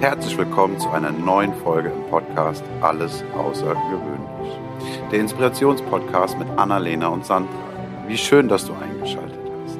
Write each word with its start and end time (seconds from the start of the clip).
Herzlich 0.00 0.36
willkommen 0.36 0.78
zu 0.78 0.90
einer 0.90 1.10
neuen 1.10 1.54
Folge 1.54 1.88
im 1.88 2.06
Podcast 2.10 2.62
Alles 2.82 3.24
Außergewöhnlich. 3.34 4.58
Der 5.10 5.20
Inspirationspodcast 5.20 6.38
mit 6.38 6.46
Annalena 6.58 7.08
und 7.08 7.24
Sandra. 7.24 7.50
Wie 8.06 8.18
schön, 8.18 8.46
dass 8.46 8.66
du 8.66 8.74
eingeschaltet 8.74 9.40
hast. 9.64 9.78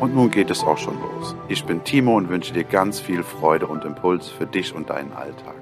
Und 0.00 0.14
nun 0.14 0.30
geht 0.30 0.50
es 0.50 0.62
auch 0.62 0.76
schon 0.76 1.00
los. 1.00 1.34
Ich 1.48 1.64
bin 1.64 1.82
Timo 1.82 2.14
und 2.18 2.28
wünsche 2.28 2.52
dir 2.52 2.64
ganz 2.64 3.00
viel 3.00 3.22
Freude 3.22 3.66
und 3.66 3.86
Impuls 3.86 4.28
für 4.28 4.46
dich 4.46 4.74
und 4.74 4.90
deinen 4.90 5.14
Alltag. 5.14 5.56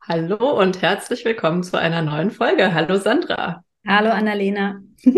Hallo 0.00 0.58
und 0.58 0.80
herzlich 0.80 1.26
willkommen 1.26 1.62
zu 1.62 1.78
einer 1.78 2.00
neuen 2.00 2.30
Folge. 2.30 2.72
Hallo 2.72 2.96
Sandra. 2.96 3.62
Hallo 3.86 4.10
Annalena. 4.10 4.80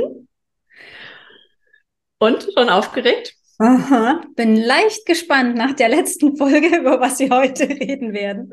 und 2.18 2.48
schon 2.52 2.68
aufgeregt? 2.68 3.36
Aha, 3.58 4.24
bin 4.34 4.56
leicht 4.56 5.06
gespannt 5.06 5.56
nach 5.56 5.74
der 5.74 5.88
letzten 5.88 6.36
Folge, 6.36 6.76
über 6.80 7.00
was 7.00 7.20
wir 7.20 7.30
heute 7.30 7.68
reden 7.68 8.12
werden. 8.12 8.52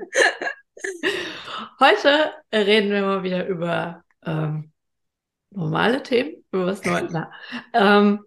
Heute 1.79 2.31
reden 2.53 2.91
wir 2.91 3.01
mal 3.01 3.23
wieder 3.23 3.47
über 3.47 4.03
ähm, 4.23 4.71
normale 5.49 6.03
Themen, 6.03 6.43
über 6.51 6.67
was 6.67 6.83
Neues. 6.85 7.13
Ähm, 7.73 8.19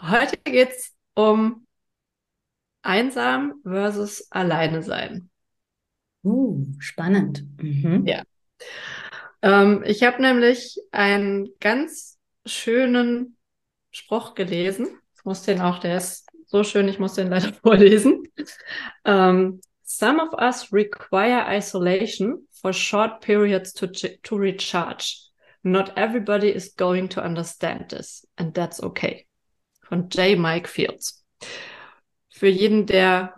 heute 0.00 0.36
geht 0.44 0.70
es 0.70 0.94
um 1.14 1.66
einsam 2.82 3.60
versus 3.64 4.30
alleine 4.30 4.82
sein. 4.82 5.30
Uh, 6.22 6.64
spannend. 6.78 7.44
Mhm. 7.60 8.06
Ja. 8.06 8.22
Ähm, 9.42 9.82
ich 9.84 10.04
habe 10.04 10.22
nämlich 10.22 10.78
einen 10.92 11.48
ganz 11.58 12.18
schönen 12.46 13.36
Spruch 13.90 14.34
gelesen 14.34 15.00
muss 15.28 15.42
den 15.42 15.60
auch, 15.60 15.78
der 15.78 15.98
ist 15.98 16.26
so 16.46 16.64
schön, 16.64 16.88
ich 16.88 16.98
muss 16.98 17.14
den 17.14 17.28
leider 17.28 17.52
vorlesen. 17.62 18.24
Um, 19.04 19.14
ähm, 19.14 19.60
Some 19.90 20.20
of 20.20 20.34
us 20.34 20.70
require 20.70 21.46
isolation 21.48 22.46
for 22.52 22.74
short 22.74 23.22
periods 23.22 23.72
to, 23.72 23.86
to 23.86 24.36
recharge. 24.36 25.16
Not 25.64 25.96
everybody 25.96 26.50
is 26.50 26.76
going 26.76 27.08
to 27.10 27.22
understand 27.22 27.88
this, 27.88 28.26
and 28.36 28.54
that's 28.54 28.82
okay. 28.82 29.26
Von 29.88 30.08
J. 30.10 30.36
Mike 30.36 30.68
Fields. 30.68 31.24
Für 32.28 32.48
jeden, 32.48 32.84
der 32.84 33.34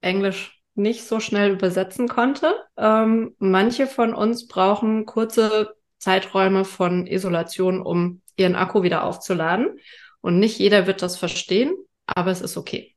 Englisch 0.00 0.58
nicht 0.74 1.04
so 1.04 1.20
schnell 1.20 1.52
übersetzen 1.52 2.08
konnte, 2.08 2.54
ähm, 2.78 3.36
manche 3.38 3.86
von 3.86 4.14
uns 4.14 4.48
brauchen 4.48 5.04
kurze 5.04 5.74
Zeiträume 5.98 6.64
von 6.64 7.06
Isolation, 7.06 7.82
um 7.82 8.22
ihren 8.36 8.56
Akku 8.56 8.82
wieder 8.82 9.04
aufzuladen. 9.04 9.78
Und 10.22 10.38
nicht 10.38 10.58
jeder 10.58 10.86
wird 10.86 11.02
das 11.02 11.18
verstehen, 11.18 11.74
aber 12.06 12.30
es 12.30 12.40
ist 12.40 12.56
okay. 12.56 12.96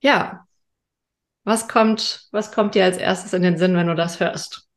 Ja. 0.00 0.46
Was 1.44 1.68
kommt, 1.68 2.28
was 2.32 2.52
kommt 2.52 2.74
dir 2.74 2.84
als 2.84 2.96
erstes 2.96 3.32
in 3.32 3.42
den 3.42 3.58
Sinn, 3.58 3.74
wenn 3.74 3.86
du 3.86 3.94
das 3.94 4.20
hörst? 4.20 4.68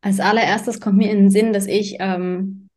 Als 0.00 0.20
allererstes 0.20 0.80
kommt 0.80 0.96
mir 0.96 1.10
in 1.10 1.18
den 1.18 1.30
Sinn, 1.30 1.52
dass 1.52 1.66
ich 1.66 1.96
ähm, 2.00 2.70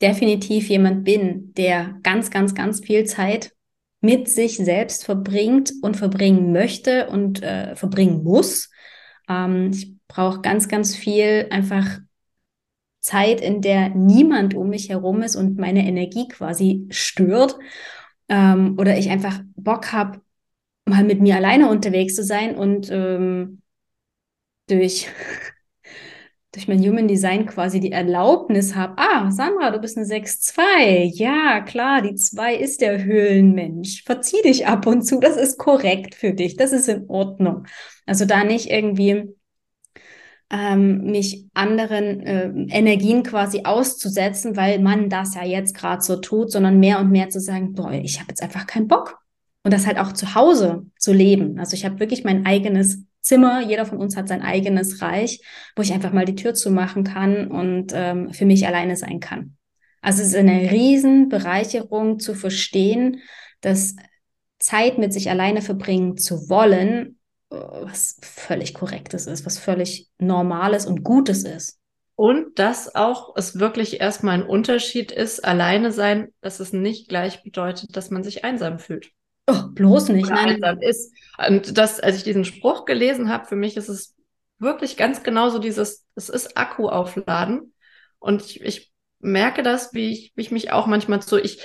definitiv 0.00 0.68
jemand 0.68 1.04
bin, 1.04 1.54
der 1.54 1.98
ganz, 2.02 2.30
ganz, 2.30 2.54
ganz 2.54 2.80
viel 2.80 3.04
Zeit 3.04 3.52
mit 4.00 4.28
sich 4.28 4.56
selbst 4.56 5.04
verbringt 5.04 5.72
und 5.80 5.96
verbringen 5.96 6.52
möchte 6.52 7.08
und 7.08 7.42
äh, 7.42 7.74
verbringen 7.76 8.22
muss. 8.22 8.70
Ähm, 9.28 9.70
ich 9.72 9.94
brauche 10.08 10.42
ganz, 10.42 10.68
ganz 10.68 10.94
viel 10.94 11.46
einfach 11.50 12.00
Zeit, 13.02 13.40
in 13.40 13.60
der 13.60 13.90
niemand 13.90 14.54
um 14.54 14.70
mich 14.70 14.88
herum 14.88 15.22
ist 15.22 15.36
und 15.36 15.58
meine 15.58 15.86
Energie 15.86 16.28
quasi 16.28 16.86
stört. 16.90 17.58
Ähm, 18.28 18.76
oder 18.78 18.96
ich 18.96 19.10
einfach 19.10 19.40
Bock 19.56 19.92
habe, 19.92 20.20
mal 20.86 21.04
mit 21.04 21.20
mir 21.20 21.36
alleine 21.36 21.68
unterwegs 21.68 22.14
zu 22.14 22.24
sein 22.24 22.56
und 22.56 22.88
ähm, 22.90 23.60
durch, 24.68 25.08
durch 26.52 26.68
mein 26.68 26.80
Human 26.80 27.08
Design 27.08 27.46
quasi 27.46 27.80
die 27.80 27.92
Erlaubnis 27.92 28.76
habe, 28.76 28.94
ah, 28.98 29.30
Sandra, 29.32 29.72
du 29.72 29.80
bist 29.80 29.96
eine 29.96 30.06
6-2. 30.06 31.10
Ja, 31.12 31.60
klar, 31.60 32.02
die 32.02 32.14
2 32.14 32.54
ist 32.54 32.80
der 32.80 33.02
Höhlenmensch. 33.02 34.04
Verzieh 34.04 34.42
dich 34.42 34.66
ab 34.68 34.86
und 34.86 35.02
zu, 35.02 35.18
das 35.18 35.36
ist 35.36 35.58
korrekt 35.58 36.14
für 36.14 36.34
dich, 36.34 36.56
das 36.56 36.72
ist 36.72 36.88
in 36.88 37.08
Ordnung. 37.08 37.66
Also 38.06 38.26
da 38.26 38.44
nicht 38.44 38.70
irgendwie 38.70 39.34
ähm, 40.52 41.04
mich 41.04 41.46
anderen 41.54 42.20
äh, 42.20 42.48
Energien 42.68 43.22
quasi 43.22 43.62
auszusetzen, 43.64 44.54
weil 44.54 44.80
man 44.80 45.08
das 45.08 45.34
ja 45.34 45.44
jetzt 45.44 45.74
gerade 45.74 46.02
so 46.02 46.16
tut, 46.16 46.52
sondern 46.52 46.78
mehr 46.78 47.00
und 47.00 47.10
mehr 47.10 47.30
zu 47.30 47.40
sagen, 47.40 47.72
boah, 47.72 47.90
ich 47.90 48.20
habe 48.20 48.28
jetzt 48.28 48.42
einfach 48.42 48.66
keinen 48.66 48.86
Bock. 48.86 49.18
Und 49.64 49.72
das 49.72 49.86
halt 49.86 49.98
auch 49.98 50.12
zu 50.12 50.34
Hause 50.34 50.86
zu 50.98 51.12
leben. 51.12 51.58
Also 51.58 51.74
ich 51.74 51.84
habe 51.84 52.00
wirklich 52.00 52.24
mein 52.24 52.44
eigenes 52.44 53.04
Zimmer, 53.20 53.62
jeder 53.62 53.86
von 53.86 53.98
uns 53.98 54.16
hat 54.16 54.28
sein 54.28 54.42
eigenes 54.42 55.00
Reich, 55.00 55.40
wo 55.76 55.82
ich 55.82 55.92
einfach 55.92 56.12
mal 56.12 56.24
die 56.24 56.34
Tür 56.34 56.52
zumachen 56.52 57.04
kann 57.04 57.46
und 57.46 57.92
ähm, 57.94 58.32
für 58.32 58.44
mich 58.44 58.66
alleine 58.66 58.96
sein 58.96 59.20
kann. 59.20 59.56
Also 60.02 60.20
es 60.20 60.28
ist 60.28 60.36
eine 60.36 60.70
Riesenbereicherung 60.70 62.18
zu 62.18 62.34
verstehen, 62.34 63.20
dass 63.60 63.94
Zeit 64.58 64.98
mit 64.98 65.12
sich 65.12 65.30
alleine 65.30 65.62
verbringen 65.62 66.18
zu 66.18 66.50
wollen 66.50 67.20
was 67.52 68.18
völlig 68.22 68.74
Korrektes 68.74 69.26
ist, 69.26 69.44
was 69.44 69.58
völlig 69.58 70.08
Normales 70.18 70.86
und 70.86 71.02
Gutes 71.04 71.44
ist. 71.44 71.78
Und 72.14 72.58
dass 72.58 72.94
auch 72.94 73.34
es 73.36 73.58
wirklich 73.58 74.00
erstmal 74.00 74.34
ein 74.34 74.46
Unterschied 74.46 75.12
ist, 75.12 75.44
alleine 75.44 75.92
sein, 75.92 76.32
dass 76.40 76.60
es 76.60 76.72
nicht 76.72 77.08
gleich 77.08 77.42
bedeutet, 77.42 77.96
dass 77.96 78.10
man 78.10 78.22
sich 78.22 78.44
einsam 78.44 78.78
fühlt. 78.78 79.10
Oh, 79.48 79.62
bloß 79.70 80.10
nicht. 80.10 80.26
Oder 80.26 80.34
nein. 80.34 80.48
einsam 80.54 80.80
ist. 80.80 81.12
Und 81.48 81.76
das, 81.76 82.00
als 82.00 82.16
ich 82.16 82.22
diesen 82.22 82.44
Spruch 82.44 82.84
gelesen 82.84 83.28
habe, 83.28 83.46
für 83.46 83.56
mich 83.56 83.76
ist 83.76 83.88
es 83.88 84.14
wirklich 84.58 84.96
ganz 84.96 85.22
genauso 85.22 85.58
dieses, 85.58 86.06
es 86.14 86.28
ist 86.28 86.56
Akku 86.56 86.88
aufladen. 86.88 87.74
Und 88.18 88.42
ich, 88.42 88.60
ich 88.60 88.92
merke 89.18 89.62
das, 89.62 89.92
wie 89.92 90.12
ich, 90.12 90.32
wie 90.36 90.42
ich 90.42 90.50
mich 90.50 90.70
auch 90.70 90.86
manchmal 90.86 91.22
so, 91.22 91.36
ich 91.36 91.60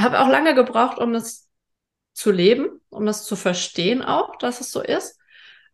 habe 0.00 0.20
auch 0.20 0.28
lange 0.28 0.54
gebraucht, 0.54 0.98
um 0.98 1.12
das 1.12 1.48
zu 2.12 2.30
leben, 2.30 2.80
um 2.90 3.06
das 3.06 3.24
zu 3.24 3.36
verstehen 3.36 4.02
auch, 4.02 4.36
dass 4.36 4.60
es 4.60 4.70
so 4.70 4.82
ist. 4.82 5.18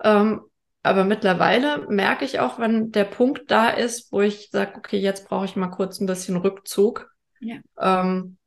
Ähm, 0.02 0.42
aber 0.82 1.04
mittlerweile 1.04 1.86
merke 1.88 2.24
ich 2.24 2.40
auch, 2.40 2.58
wenn 2.58 2.92
der 2.92 3.04
Punkt 3.04 3.50
da 3.50 3.68
ist, 3.68 4.12
wo 4.12 4.20
ich 4.20 4.50
sage, 4.50 4.76
okay, 4.76 4.98
jetzt 4.98 5.28
brauche 5.28 5.44
ich 5.44 5.56
mal 5.56 5.68
kurz 5.68 6.00
ein 6.00 6.06
bisschen 6.06 6.36
Rückzug. 6.36 7.10
Ja. 7.40 7.56
Ähm, 7.78 8.38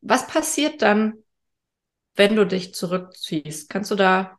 was 0.00 0.26
passiert 0.26 0.82
dann, 0.82 1.14
wenn 2.16 2.36
du 2.36 2.46
dich 2.46 2.74
zurückziehst? 2.74 3.70
Kannst 3.70 3.90
du 3.90 3.94
da, 3.94 4.38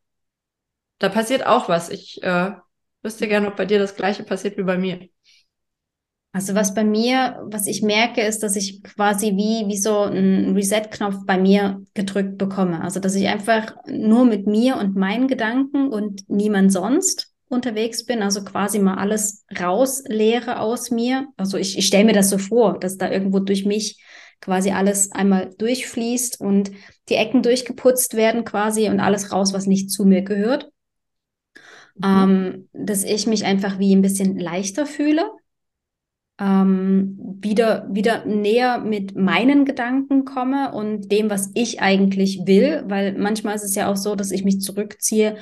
da 0.99 1.09
passiert 1.09 1.45
auch 1.45 1.69
was. 1.69 1.89
Ich 1.89 2.21
äh, 2.21 2.51
wüsste 3.01 3.27
gerne, 3.27 3.47
ob 3.47 3.55
bei 3.55 3.65
dir 3.65 3.79
das 3.79 3.95
gleiche 3.95 4.23
passiert 4.23 4.57
wie 4.57 4.63
bei 4.63 4.77
mir. 4.77 5.07
Also 6.33 6.55
was 6.55 6.73
bei 6.73 6.85
mir, 6.85 7.41
was 7.43 7.67
ich 7.67 7.81
merke, 7.81 8.21
ist, 8.21 8.41
dass 8.41 8.55
ich 8.55 8.83
quasi 8.83 9.35
wie, 9.35 9.67
wie 9.67 9.77
so 9.77 9.99
einen 9.99 10.55
Reset-Knopf 10.55 11.25
bei 11.25 11.37
mir 11.37 11.83
gedrückt 11.93 12.37
bekomme. 12.37 12.81
Also 12.81 13.01
dass 13.01 13.15
ich 13.15 13.27
einfach 13.27 13.75
nur 13.85 14.23
mit 14.23 14.47
mir 14.47 14.77
und 14.77 14.95
meinen 14.95 15.27
Gedanken 15.27 15.89
und 15.89 16.29
niemand 16.29 16.71
sonst 16.71 17.33
unterwegs 17.49 18.05
bin, 18.05 18.21
also 18.21 18.45
quasi 18.45 18.79
mal 18.79 18.95
alles 18.95 19.43
rausleere 19.59 20.61
aus 20.61 20.89
mir. 20.89 21.27
Also 21.35 21.57
ich, 21.57 21.77
ich 21.77 21.85
stelle 21.85 22.05
mir 22.05 22.13
das 22.13 22.29
so 22.29 22.37
vor, 22.37 22.79
dass 22.79 22.97
da 22.97 23.11
irgendwo 23.11 23.39
durch 23.39 23.65
mich 23.65 24.01
quasi 24.39 24.71
alles 24.71 25.11
einmal 25.11 25.53
durchfließt 25.57 26.39
und 26.39 26.71
die 27.09 27.15
Ecken 27.15 27.43
durchgeputzt 27.43 28.15
werden 28.15 28.45
quasi 28.45 28.87
und 28.89 29.01
alles 29.01 29.33
raus, 29.33 29.51
was 29.51 29.67
nicht 29.67 29.91
zu 29.91 30.05
mir 30.05 30.21
gehört. 30.21 30.71
Mhm. 31.95 32.05
Ähm, 32.05 32.69
dass 32.71 33.03
ich 33.03 33.27
mich 33.27 33.43
einfach 33.43 33.79
wie 33.79 33.93
ein 33.93 34.01
bisschen 34.01 34.39
leichter 34.39 34.85
fühle 34.85 35.29
ähm, 36.41 37.17
wieder, 37.39 37.87
wieder 37.91 38.25
näher 38.25 38.79
mit 38.79 39.15
meinen 39.15 39.63
Gedanken 39.63 40.25
komme 40.25 40.73
und 40.73 41.11
dem, 41.11 41.29
was 41.29 41.51
ich 41.53 41.81
eigentlich 41.81 42.41
will, 42.45 42.83
weil 42.87 43.15
manchmal 43.17 43.55
ist 43.55 43.63
es 43.63 43.75
ja 43.75 43.91
auch 43.91 43.95
so, 43.95 44.15
dass 44.15 44.31
ich 44.31 44.43
mich 44.43 44.59
zurückziehe, 44.59 45.37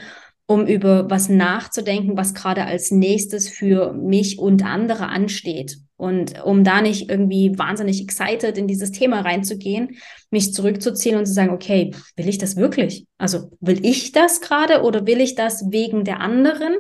um 0.46 0.68
über 0.68 1.10
was 1.10 1.30
nachzudenken, 1.30 2.18
was 2.18 2.34
gerade 2.34 2.66
als 2.66 2.92
nächstes 2.92 3.48
für 3.48 3.94
mich 3.94 4.40
und 4.40 4.66
andere 4.66 5.08
ansteht. 5.08 5.78
Und 5.96 6.44
um 6.44 6.64
da 6.64 6.82
nicht 6.82 7.10
irgendwie 7.10 7.58
wahnsinnig 7.58 8.02
excited 8.02 8.58
in 8.58 8.68
dieses 8.68 8.92
Thema 8.92 9.22
reinzugehen, 9.22 9.98
mich 10.32 10.54
zurückzuziehen 10.54 11.18
und 11.18 11.28
zu 11.28 11.34
sagen, 11.34 11.52
okay, 11.52 11.94
will 12.18 12.28
ich 12.28 12.40
das 12.40 12.58
wirklich? 12.58 13.06
Also 13.18 13.52
will 13.62 13.86
ich 13.86 14.12
das 14.12 14.42
gerade 14.42 14.82
oder 14.82 15.06
will 15.06 15.22
ich 15.22 15.36
das 15.36 15.72
wegen 15.72 16.04
der 16.04 16.20
anderen? 16.20 16.74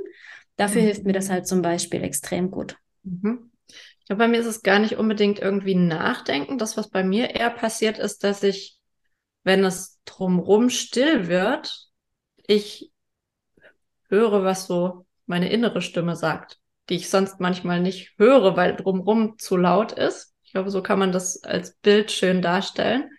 Dafür 0.57 0.81
mhm. 0.81 0.85
hilft 0.85 1.05
mir 1.05 1.13
das 1.13 1.29
halt 1.29 1.47
zum 1.47 1.61
Beispiel 1.61 2.03
extrem 2.03 2.51
gut. 2.51 2.75
Mhm 3.03 3.48
glaube, 4.09 4.23
bei 4.23 4.27
mir 4.27 4.39
ist 4.39 4.47
es 4.47 4.63
gar 4.63 4.79
nicht 4.79 4.97
unbedingt 4.97 5.39
irgendwie 5.39 5.75
Nachdenken. 5.75 6.57
Das, 6.57 6.75
was 6.77 6.89
bei 6.89 7.03
mir 7.03 7.35
eher 7.35 7.51
passiert, 7.51 7.99
ist, 7.99 8.23
dass 8.23 8.41
ich, 8.41 8.77
wenn 9.43 9.63
es 9.63 10.01
drumrum 10.05 10.69
still 10.69 11.27
wird, 11.27 11.87
ich 12.47 12.91
höre, 14.09 14.43
was 14.43 14.65
so 14.65 15.05
meine 15.27 15.51
innere 15.51 15.81
Stimme 15.81 16.15
sagt, 16.15 16.57
die 16.89 16.95
ich 16.95 17.09
sonst 17.09 17.39
manchmal 17.39 17.79
nicht 17.81 18.13
höre, 18.17 18.57
weil 18.57 18.75
drumrum 18.75 19.37
zu 19.37 19.55
laut 19.55 19.91
ist. 19.91 20.33
Ich 20.41 20.53
glaube, 20.53 20.71
so 20.71 20.81
kann 20.81 20.97
man 20.97 21.11
das 21.11 21.43
als 21.43 21.75
Bild 21.75 22.11
schön 22.11 22.41
darstellen. 22.41 23.11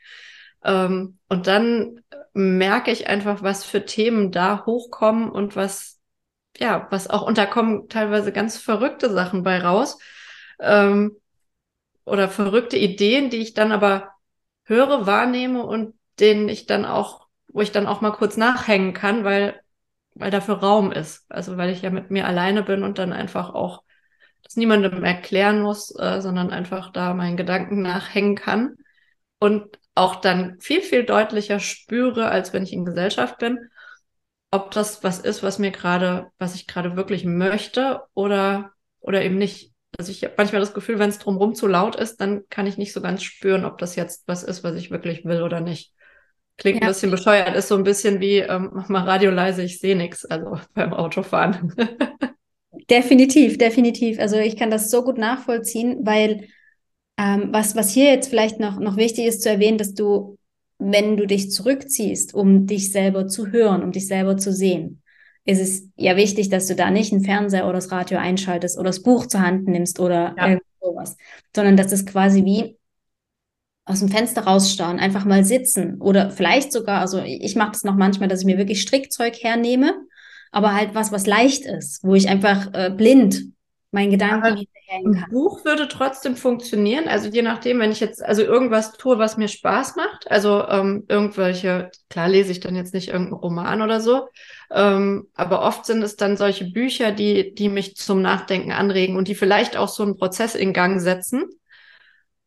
Ähm, 0.64 1.18
und 1.28 1.46
dann 1.46 2.00
merke 2.32 2.90
ich 2.90 3.06
einfach, 3.06 3.44
was 3.44 3.64
für 3.64 3.84
Themen 3.84 4.32
da 4.32 4.66
hochkommen 4.66 5.30
und 5.30 5.54
was, 5.54 6.00
ja, 6.58 6.88
was 6.90 7.08
auch, 7.08 7.22
und 7.22 7.38
da 7.38 7.46
kommen 7.46 7.88
teilweise 7.88 8.32
ganz 8.32 8.56
verrückte 8.58 9.08
Sachen 9.08 9.44
bei 9.44 9.60
raus. 9.60 9.98
Ähm, 10.60 11.16
oder 12.04 12.28
verrückte 12.28 12.76
Ideen, 12.76 13.30
die 13.30 13.38
ich 13.38 13.54
dann 13.54 13.72
aber 13.72 14.10
höre, 14.64 15.06
wahrnehme 15.06 15.64
und 15.64 15.94
denen 16.18 16.48
ich 16.48 16.66
dann 16.66 16.84
auch, 16.84 17.26
wo 17.48 17.60
ich 17.60 17.72
dann 17.72 17.86
auch 17.86 18.00
mal 18.00 18.12
kurz 18.12 18.36
nachhängen 18.36 18.94
kann, 18.94 19.24
weil, 19.24 19.60
weil 20.14 20.30
dafür 20.30 20.56
Raum 20.56 20.92
ist. 20.92 21.24
Also 21.30 21.56
weil 21.56 21.70
ich 21.70 21.82
ja 21.82 21.90
mit 21.90 22.10
mir 22.10 22.26
alleine 22.26 22.62
bin 22.62 22.82
und 22.82 22.98
dann 22.98 23.12
einfach 23.12 23.50
auch 23.54 23.82
das 24.42 24.56
niemandem 24.56 25.04
erklären 25.04 25.62
muss, 25.62 25.94
äh, 25.98 26.20
sondern 26.20 26.50
einfach 26.50 26.92
da 26.92 27.14
meinen 27.14 27.36
Gedanken 27.36 27.82
nachhängen 27.82 28.36
kann 28.36 28.76
und 29.38 29.78
auch 29.94 30.16
dann 30.16 30.60
viel, 30.60 30.82
viel 30.82 31.04
deutlicher 31.04 31.60
spüre, 31.60 32.28
als 32.28 32.52
wenn 32.52 32.62
ich 32.62 32.72
in 32.72 32.84
Gesellschaft 32.84 33.38
bin, 33.38 33.58
ob 34.50 34.70
das 34.72 35.04
was 35.04 35.18
ist, 35.20 35.42
was 35.42 35.58
mir 35.58 35.70
gerade, 35.70 36.30
was 36.38 36.54
ich 36.54 36.66
gerade 36.66 36.96
wirklich 36.96 37.24
möchte 37.24 38.02
oder, 38.14 38.72
oder 39.00 39.22
eben 39.22 39.36
nicht. 39.38 39.69
Also 39.98 40.12
ich 40.12 40.22
habe 40.24 40.34
manchmal 40.36 40.60
das 40.60 40.74
Gefühl, 40.74 40.98
wenn 40.98 41.10
es 41.10 41.18
drumherum 41.18 41.54
zu 41.54 41.66
laut 41.66 41.96
ist, 41.96 42.20
dann 42.20 42.42
kann 42.48 42.66
ich 42.66 42.78
nicht 42.78 42.92
so 42.92 43.00
ganz 43.00 43.22
spüren, 43.22 43.64
ob 43.64 43.78
das 43.78 43.96
jetzt 43.96 44.22
was 44.26 44.42
ist, 44.42 44.64
was 44.64 44.76
ich 44.76 44.90
wirklich 44.90 45.24
will 45.24 45.42
oder 45.42 45.60
nicht. 45.60 45.92
Klingt 46.56 46.80
ja. 46.80 46.86
ein 46.86 46.92
bisschen 46.92 47.10
bescheuert, 47.10 47.54
ist 47.56 47.68
so 47.68 47.76
ein 47.76 47.84
bisschen 47.84 48.20
wie, 48.20 48.38
ähm, 48.38 48.70
mach 48.72 48.88
mal 48.88 49.04
Radio 49.04 49.30
leise, 49.30 49.62
ich 49.62 49.80
sehe 49.80 49.96
nichts, 49.96 50.24
also 50.24 50.58
beim 50.74 50.92
Autofahren. 50.92 51.74
definitiv, 52.90 53.58
definitiv. 53.58 54.18
Also 54.18 54.36
ich 54.36 54.56
kann 54.56 54.70
das 54.70 54.90
so 54.90 55.02
gut 55.02 55.18
nachvollziehen, 55.18 56.00
weil 56.02 56.48
ähm, 57.16 57.48
was, 57.52 57.76
was 57.76 57.92
hier 57.92 58.12
jetzt 58.12 58.28
vielleicht 58.28 58.60
noch, 58.60 58.78
noch 58.78 58.96
wichtig 58.96 59.26
ist 59.26 59.42
zu 59.42 59.50
erwähnen, 59.50 59.78
dass 59.78 59.94
du, 59.94 60.38
wenn 60.78 61.16
du 61.16 61.26
dich 61.26 61.50
zurückziehst, 61.50 62.34
um 62.34 62.66
dich 62.66 62.92
selber 62.92 63.26
zu 63.26 63.48
hören, 63.48 63.82
um 63.82 63.92
dich 63.92 64.06
selber 64.06 64.36
zu 64.36 64.52
sehen, 64.52 65.02
ist 65.44 65.60
es 65.60 65.88
ja 65.96 66.16
wichtig, 66.16 66.48
dass 66.48 66.66
du 66.66 66.74
da 66.74 66.90
nicht 66.90 67.12
einen 67.12 67.24
Fernseher 67.24 67.64
oder 67.64 67.74
das 67.74 67.90
Radio 67.90 68.18
einschaltest 68.18 68.78
oder 68.78 68.88
das 68.88 69.02
Buch 69.02 69.26
zur 69.26 69.40
Hand 69.40 69.66
nimmst 69.66 70.00
oder 70.00 70.34
ja. 70.36 70.58
irgendwas, 70.80 71.16
sondern 71.54 71.76
dass 71.76 71.92
es 71.92 72.06
quasi 72.06 72.44
wie 72.44 72.76
aus 73.86 74.00
dem 74.00 74.08
Fenster 74.08 74.42
rausschauen, 74.42 75.00
einfach 75.00 75.24
mal 75.24 75.44
sitzen 75.44 76.00
oder 76.00 76.30
vielleicht 76.30 76.72
sogar, 76.72 77.00
also 77.00 77.20
ich 77.22 77.56
mache 77.56 77.72
das 77.72 77.84
noch 77.84 77.96
manchmal, 77.96 78.28
dass 78.28 78.40
ich 78.40 78.46
mir 78.46 78.58
wirklich 78.58 78.82
Strickzeug 78.82 79.34
hernehme, 79.42 79.94
aber 80.52 80.74
halt 80.74 80.94
was, 80.94 81.10
was 81.10 81.26
leicht 81.26 81.64
ist, 81.64 82.04
wo 82.04 82.14
ich 82.14 82.28
einfach 82.28 82.72
äh, 82.72 82.90
blind 82.90 83.46
meinen 83.90 84.10
Gedanken 84.10 84.56
hinterhängen 84.56 85.14
kann. 85.14 85.24
Ein 85.24 85.30
Buch 85.30 85.64
würde 85.64 85.88
trotzdem 85.88 86.36
funktionieren. 86.36 87.08
Also 87.08 87.28
je 87.28 87.42
nachdem, 87.42 87.80
wenn 87.80 87.90
ich 87.92 88.00
jetzt 88.00 88.24
also 88.24 88.42
irgendwas 88.42 88.92
tue, 88.92 89.18
was 89.18 89.36
mir 89.36 89.48
Spaß 89.48 89.96
macht, 89.96 90.30
also 90.30 90.66
ähm, 90.68 91.04
irgendwelche, 91.08 91.90
klar 92.08 92.28
lese 92.28 92.52
ich 92.52 92.60
dann 92.60 92.76
jetzt 92.76 92.94
nicht 92.94 93.08
irgendeinen 93.08 93.40
Roman 93.40 93.82
oder 93.82 94.00
so, 94.00 94.28
ähm, 94.70 95.28
aber 95.34 95.62
oft 95.62 95.86
sind 95.86 96.02
es 96.02 96.16
dann 96.16 96.36
solche 96.36 96.70
Bücher, 96.70 97.12
die, 97.12 97.54
die 97.54 97.68
mich 97.68 97.96
zum 97.96 98.22
Nachdenken 98.22 98.72
anregen 98.72 99.16
und 99.16 99.28
die 99.28 99.34
vielleicht 99.34 99.76
auch 99.76 99.88
so 99.88 100.02
einen 100.02 100.16
Prozess 100.16 100.54
in 100.54 100.72
Gang 100.72 101.00
setzen. 101.00 101.44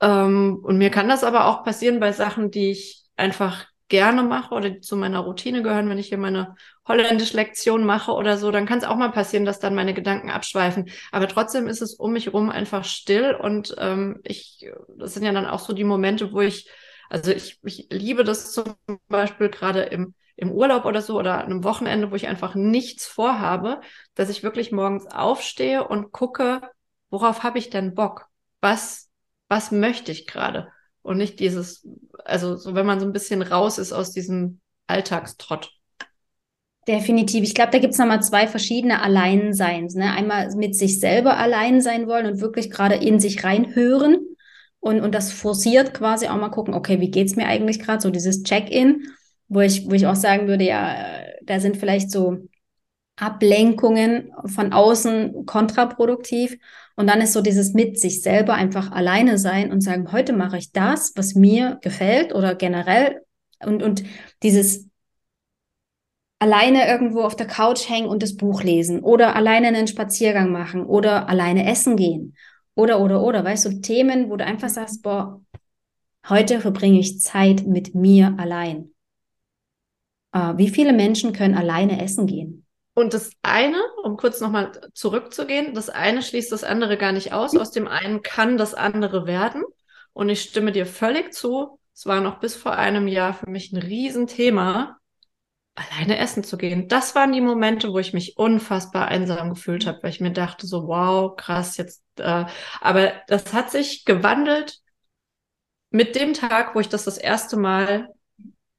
Ähm, 0.02 0.60
und 0.64 0.78
mir 0.78 0.90
kann 0.90 1.10
das 1.10 1.24
aber 1.24 1.46
auch 1.48 1.64
passieren 1.64 2.00
bei 2.00 2.12
Sachen, 2.12 2.52
die 2.52 2.72
ich 2.72 3.04
einfach 3.16 3.66
gerne 3.90 4.24
mache 4.24 4.56
oder 4.56 4.82
zu 4.82 4.96
meiner 4.98 5.20
Routine 5.20 5.62
gehören, 5.62 5.90
wenn 5.90 5.98
ich 6.00 6.08
hier 6.08 6.18
meine 6.18 6.56
Holländisch-Lektion 6.88 7.84
mache 7.86 8.12
oder 8.14 8.38
so, 8.38 8.52
dann 8.52 8.66
kann 8.66 8.80
es 8.80 8.84
auch 8.86 8.96
mal 8.96 9.12
passieren, 9.12 9.46
dass 9.46 9.60
dann 9.60 9.76
meine 9.76 9.94
Gedanken 9.94 10.30
abschweifen. 10.32 10.90
Aber 11.12 11.28
trotzdem 11.28 11.68
ist 11.68 11.82
es 11.82 11.94
um 11.96 12.14
mich 12.14 12.34
rum 12.34 12.50
einfach 12.50 12.84
still 12.86 13.36
und 13.36 13.76
ähm, 13.78 14.20
ich, 14.24 14.66
das 14.98 15.14
sind 15.14 15.24
ja 15.24 15.32
dann 15.32 15.46
auch 15.46 15.60
so 15.60 15.74
die 15.74 15.84
Momente, 15.84 16.32
wo 16.34 16.42
ich, 16.42 16.70
also 17.10 17.32
ich, 17.32 17.60
ich 17.64 17.88
liebe 17.92 18.24
das 18.24 18.52
zum 18.52 18.76
Beispiel 19.08 19.50
gerade 19.50 19.84
im 19.84 20.14
im 20.36 20.52
Urlaub 20.52 20.86
oder 20.86 21.04
so 21.04 21.20
oder 21.20 21.36
an 21.40 21.46
einem 21.46 21.64
Wochenende, 21.64 22.10
wo 22.10 22.16
ich 22.16 22.28
einfach 22.28 22.56
nichts 22.56 23.06
vorhabe, 23.06 23.82
dass 24.16 24.30
ich 24.30 24.42
wirklich 24.42 24.72
morgens 24.72 25.06
aufstehe 25.06 25.88
und 25.88 26.12
gucke, 26.12 26.62
worauf 27.12 27.44
habe 27.44 27.60
ich 27.60 27.70
denn 27.70 27.94
Bock? 27.94 28.26
Was, 28.60 29.12
was 29.48 29.70
möchte 29.72 30.12
ich 30.12 30.26
gerade? 30.26 30.73
Und 31.04 31.18
nicht 31.18 31.40
dieses, 31.40 31.88
also 32.26 32.56
so 32.56 32.74
wenn 32.76 32.86
man 32.86 33.00
so 33.00 33.06
ein 33.06 33.14
bisschen 33.14 33.42
raus 33.42 33.78
ist 33.78 33.94
aus 33.94 34.12
diesem 34.12 34.60
Alltagstrott. 34.88 35.72
Definitiv. 36.88 37.44
Ich 37.44 37.56
glaube, 37.56 37.72
da 37.72 37.80
gibt 37.80 37.94
es 37.94 38.00
nochmal 38.00 38.24
zwei 38.24 38.48
verschiedene 38.48 39.02
Alleinseins. 39.02 39.96
Ne? 39.96 40.12
Einmal 40.12 40.54
mit 40.56 40.76
sich 40.76 41.00
selber 41.00 41.38
allein 41.38 41.82
sein 41.82 42.08
wollen 42.08 42.26
und 42.26 42.42
wirklich 42.42 42.70
gerade 42.70 42.96
in 42.96 43.20
sich 43.20 43.44
reinhören 43.44 44.18
und, 44.84 45.00
und 45.00 45.16
das 45.16 45.32
forciert 45.32 45.94
quasi 45.94 46.28
auch 46.28 46.36
mal 46.36 46.50
gucken, 46.50 46.74
okay, 46.74 47.00
wie 47.00 47.10
geht's 47.10 47.38
mir 47.38 47.48
eigentlich 47.48 47.80
gerade? 47.80 48.02
So 48.02 48.10
dieses 48.10 48.44
Check-in, 48.44 49.08
wo 49.48 49.62
ich, 49.62 49.86
wo 49.90 49.94
ich 49.94 50.08
auch 50.08 50.16
sagen 50.16 50.50
würde, 50.50 50.66
ja, 50.66 51.24
da 51.42 51.62
sind 51.62 51.78
vielleicht 51.78 52.12
so 52.12 52.50
Ablenkungen 53.16 54.32
von 54.46 54.74
außen 54.74 55.46
kontraproduktiv. 55.46 56.58
Und 56.96 57.08
dann 57.08 57.22
ist 57.22 57.34
so 57.34 57.42
dieses 57.42 57.74
mit 57.74 58.00
sich 58.00 58.22
selber 58.22 58.54
einfach 58.54 58.92
alleine 58.92 59.38
sein 59.38 59.72
und 59.72 59.82
sagen, 59.82 60.12
heute 60.12 60.34
mache 60.34 60.58
ich 60.58 60.72
das, 60.72 61.14
was 61.16 61.36
mir 61.36 61.80
gefällt 61.82 62.34
oder 62.34 62.56
generell. 62.56 63.22
Und, 63.60 63.82
und 63.82 64.04
dieses 64.42 64.90
alleine 66.40 66.88
irgendwo 66.88 67.22
auf 67.22 67.36
der 67.38 67.48
Couch 67.48 67.88
hängen 67.90 68.10
und 68.10 68.22
das 68.22 68.36
Buch 68.36 68.64
lesen 68.64 69.00
oder 69.00 69.36
alleine 69.36 69.68
einen 69.68 69.88
Spaziergang 69.88 70.52
machen 70.52 70.86
oder 70.86 71.30
alleine 71.30 71.70
essen 71.70 71.96
gehen 71.96 72.36
oder, 72.76 73.00
oder, 73.00 73.24
oder, 73.24 73.46
weißt 73.46 73.66
du, 73.66 73.82
Themen, 73.82 74.30
wo 74.30 74.36
du 74.36 74.46
einfach 74.46 74.68
sagst, 74.70 75.04
boah, 75.04 75.42
heute 76.28 76.60
verbringe 76.60 77.00
ich 77.00 77.22
Zeit 77.22 77.66
mit 77.66 77.96
mir 77.96 78.36
allein. 78.38 78.92
Äh, 80.34 80.58
wie 80.58 80.70
viele 80.70 80.92
Menschen 80.92 81.32
können 81.34 81.56
alleine 81.56 82.02
essen 82.04 82.28
gehen? 82.28 82.63
Und 82.96 83.14
das 83.14 83.32
eine, 83.42 83.82
um 84.04 84.18
kurz 84.18 84.40
nochmal 84.40 84.72
zurückzugehen, 84.94 85.74
das 85.74 85.90
eine 85.90 86.22
schließt 86.22 86.52
das 86.52 86.64
andere 86.64 86.98
gar 86.98 87.12
nicht 87.12 87.34
aus. 87.34 87.56
Aus 87.56 87.72
dem 87.72 87.88
einen 87.88 88.22
kann 88.22 88.58
das 88.58 88.74
andere 88.76 89.26
werden. 89.26 89.64
Und 90.14 90.30
ich 90.30 90.42
stimme 90.42 90.72
dir 90.72 90.86
völlig 90.86 91.34
zu. 91.34 91.80
Es 91.94 92.06
war 92.06 92.22
noch 92.22 92.40
bis 92.40 92.56
vor 92.56 92.74
einem 92.74 93.08
Jahr 93.08 93.34
für 93.34 93.50
mich 93.50 93.72
ein 93.72 93.82
Riesenthema, 93.82 94.98
alleine 95.76 96.18
essen 96.20 96.44
zu 96.44 96.58
gehen. 96.58 96.88
Das 96.88 97.16
waren 97.16 97.34
die 97.34 97.42
Momente, 97.42 97.92
wo 97.92 98.00
ich 98.00 98.14
mich 98.14 98.38
unfassbar 98.38 99.08
einsam 99.08 99.50
gefühlt 99.50 99.88
habe, 99.88 100.04
weil 100.04 100.12
ich 100.12 100.22
mir 100.22 100.32
dachte 100.32 100.68
so, 100.68 100.88
wow, 100.88 101.36
krass, 101.36 101.78
jetzt. 101.78 102.04
Äh, 102.18 102.46
aber 102.80 103.14
das 103.28 103.54
hat 103.54 103.72
sich 103.72 104.06
gewandelt 104.06 104.82
mit 105.90 106.16
dem 106.16 106.34
Tag, 106.34 106.76
wo 106.76 106.80
ich 106.80 106.90
das 106.90 107.06
das 107.06 107.18
erste 107.18 107.58
Mal 107.58 108.10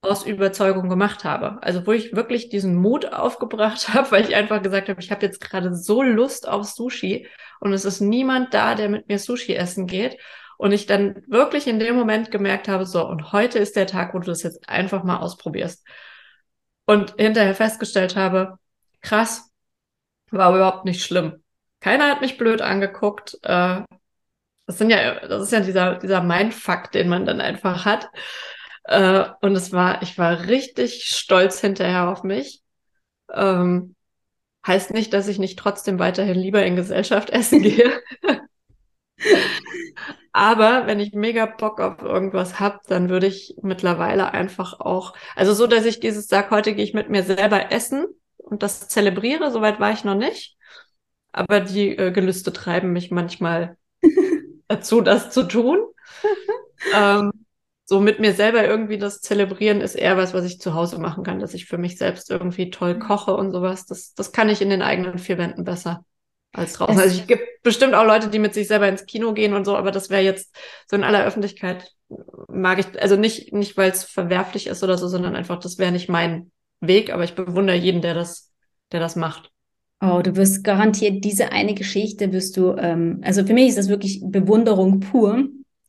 aus 0.04 0.26
Überzeugung 0.26 0.88
gemacht 0.88 1.24
habe. 1.24 1.62
Also 1.62 1.86
wo 1.86 1.92
ich 1.92 2.14
wirklich 2.14 2.48
diesen 2.48 2.76
Mut 2.76 3.12
aufgebracht 3.12 3.88
habe, 3.94 4.10
weil 4.10 4.24
ich 4.24 4.34
einfach 4.36 4.62
gesagt 4.62 4.88
habe, 4.88 5.00
ich 5.00 5.10
habe 5.10 5.24
jetzt 5.24 5.40
gerade 5.40 5.74
so 5.74 6.02
Lust 6.02 6.48
auf 6.48 6.64
Sushi 6.64 7.26
und 7.60 7.72
es 7.72 7.84
ist 7.84 8.00
niemand 8.00 8.54
da, 8.54 8.74
der 8.74 8.88
mit 8.88 9.08
mir 9.08 9.18
Sushi 9.18 9.54
essen 9.54 9.86
geht. 9.86 10.18
Und 10.56 10.72
ich 10.72 10.86
dann 10.86 11.22
wirklich 11.26 11.66
in 11.66 11.80
dem 11.80 11.96
Moment 11.96 12.30
gemerkt 12.30 12.68
habe, 12.68 12.86
so, 12.86 13.06
und 13.06 13.32
heute 13.32 13.58
ist 13.58 13.74
der 13.74 13.88
Tag, 13.88 14.14
wo 14.14 14.20
du 14.20 14.26
das 14.26 14.44
jetzt 14.44 14.68
einfach 14.68 15.02
mal 15.02 15.18
ausprobierst 15.18 15.84
und 16.86 17.14
hinterher 17.18 17.54
festgestellt 17.54 18.16
habe, 18.16 18.58
krass, 19.00 19.50
war 20.30 20.54
überhaupt 20.54 20.84
nicht 20.84 21.02
schlimm. 21.02 21.42
Keiner 21.80 22.08
hat 22.08 22.20
mich 22.20 22.38
blöd 22.38 22.62
angeguckt. 22.62 23.38
Äh, 23.42 23.82
das 24.66 24.78
sind 24.78 24.90
ja, 24.90 25.26
das 25.26 25.42
ist 25.44 25.52
ja 25.52 25.60
dieser, 25.60 25.94
dieser 25.96 26.22
Mindfuck, 26.22 26.90
den 26.92 27.08
man 27.08 27.26
dann 27.26 27.40
einfach 27.40 27.84
hat. 27.84 28.08
Äh, 28.84 29.24
und 29.40 29.56
es 29.56 29.72
war, 29.72 30.02
ich 30.02 30.18
war 30.18 30.46
richtig 30.46 31.04
stolz 31.04 31.60
hinterher 31.60 32.08
auf 32.08 32.22
mich. 32.22 32.62
Ähm, 33.32 33.94
heißt 34.66 34.92
nicht, 34.92 35.12
dass 35.12 35.28
ich 35.28 35.38
nicht 35.38 35.58
trotzdem 35.58 35.98
weiterhin 35.98 36.38
lieber 36.38 36.64
in 36.64 36.76
Gesellschaft 36.76 37.30
essen 37.30 37.62
gehe. 37.62 38.00
Aber 40.32 40.86
wenn 40.86 40.98
ich 40.98 41.12
mega 41.12 41.46
Bock 41.46 41.80
auf 41.80 42.02
irgendwas 42.02 42.58
hab, 42.58 42.82
dann 42.88 43.08
würde 43.08 43.28
ich 43.28 43.54
mittlerweile 43.62 44.32
einfach 44.32 44.80
auch, 44.80 45.14
also 45.36 45.54
so, 45.54 45.66
dass 45.68 45.84
ich 45.84 46.00
dieses 46.00 46.26
sag, 46.26 46.50
heute 46.50 46.74
gehe 46.74 46.84
ich 46.84 46.92
mit 46.92 47.08
mir 47.08 47.22
selber 47.22 47.70
essen 47.70 48.06
und 48.36 48.62
das 48.64 48.88
zelebriere, 48.88 49.52
soweit 49.52 49.78
war 49.78 49.92
ich 49.92 50.04
noch 50.04 50.16
nicht. 50.16 50.56
Aber 51.30 51.60
die 51.60 51.96
äh, 51.96 52.10
Gelüste 52.10 52.52
treiben 52.52 52.92
mich 52.92 53.10
manchmal 53.12 53.76
dazu, 54.68 55.00
das 55.00 55.30
zu 55.30 55.44
tun. 55.44 55.78
ähm, 56.94 57.43
so 57.86 58.00
mit 58.00 58.18
mir 58.18 58.32
selber 58.32 58.66
irgendwie 58.66 58.98
das 58.98 59.20
Zelebrieren 59.20 59.80
ist 59.80 59.94
eher 59.94 60.16
was, 60.16 60.32
was 60.32 60.44
ich 60.44 60.60
zu 60.60 60.74
Hause 60.74 60.98
machen 60.98 61.22
kann, 61.22 61.38
dass 61.38 61.54
ich 61.54 61.66
für 61.66 61.78
mich 61.78 61.98
selbst 61.98 62.30
irgendwie 62.30 62.70
toll 62.70 62.98
koche 62.98 63.34
und 63.34 63.52
sowas. 63.52 63.84
Das, 63.86 64.14
das 64.14 64.32
kann 64.32 64.48
ich 64.48 64.62
in 64.62 64.70
den 64.70 64.82
eigenen 64.82 65.18
vier 65.18 65.36
Wänden 65.36 65.64
besser 65.64 66.04
als 66.52 66.74
draußen. 66.74 66.98
also 66.98 67.20
es 67.20 67.26
gibt 67.26 67.62
bestimmt 67.62 67.94
auch 67.94 68.06
Leute, 68.06 68.28
die 68.28 68.38
mit 68.38 68.54
sich 68.54 68.68
selber 68.68 68.88
ins 68.88 69.06
Kino 69.06 69.34
gehen 69.34 69.54
und 69.54 69.64
so, 69.64 69.76
aber 69.76 69.90
das 69.90 70.08
wäre 70.08 70.22
jetzt 70.22 70.56
so 70.88 70.96
in 70.96 71.04
aller 71.04 71.24
Öffentlichkeit 71.24 71.92
mag 72.48 72.78
ich, 72.78 73.00
also 73.00 73.16
nicht, 73.16 73.52
nicht 73.52 73.76
weil 73.76 73.90
es 73.90 74.04
verwerflich 74.04 74.66
ist 74.66 74.82
oder 74.82 74.98
so, 74.98 75.08
sondern 75.08 75.36
einfach, 75.36 75.58
das 75.58 75.78
wäre 75.78 75.92
nicht 75.92 76.08
mein 76.08 76.50
Weg, 76.80 77.12
aber 77.12 77.24
ich 77.24 77.34
bewundere 77.34 77.76
jeden, 77.76 78.02
der 78.02 78.14
das, 78.14 78.52
der 78.92 79.00
das 79.00 79.16
macht. 79.16 79.50
Oh, 80.00 80.20
du 80.22 80.36
wirst 80.36 80.64
garantiert 80.64 81.24
diese 81.24 81.52
eine 81.52 81.74
Geschichte 81.74 82.32
wirst 82.32 82.56
du, 82.56 82.74
ähm, 82.76 83.20
also 83.22 83.44
für 83.44 83.54
mich 83.54 83.68
ist 83.68 83.78
das 83.78 83.88
wirklich 83.88 84.20
Bewunderung 84.22 85.00
pur, 85.00 85.44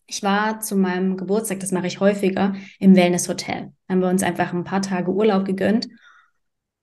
Ich 0.08 0.22
war 0.24 0.60
zu 0.60 0.76
meinem 0.76 1.18
Geburtstag, 1.18 1.60
das 1.60 1.72
mache 1.72 1.88
ich 1.88 2.00
häufiger, 2.00 2.56
im 2.80 2.96
Wellness-Hotel. 2.96 3.72
Haben 3.90 4.02
wir 4.02 4.10
uns 4.10 4.24
einfach 4.24 4.54
ein 4.54 4.64
paar 4.64 4.82
Tage 4.82 5.12
Urlaub 5.12 5.46
gegönnt. 5.46 5.88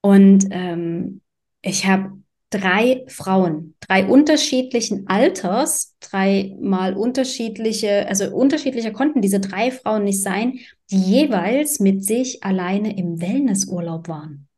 Und 0.01 0.47
ähm, 0.51 1.21
ich 1.63 1.87
habe 1.87 2.13
drei 2.51 3.05
Frauen, 3.09 3.75
drei 3.81 4.07
unterschiedlichen 4.07 5.07
Alters, 5.09 5.97
dreimal 6.01 6.95
unterschiedliche, 6.95 8.07
also 8.09 8.35
unterschiedlicher 8.35 8.91
konnten 8.91 9.23
diese 9.23 9.41
drei 9.41 9.71
Frauen 9.71 10.05
nicht 10.05 10.23
sein, 10.23 10.59
die 10.91 10.99
jeweils 10.99 11.81
mit 11.81 12.05
sich 12.05 12.45
alleine 12.45 12.97
im 12.97 13.21
Wellnessurlaub 13.21 14.09
waren. 14.09 14.49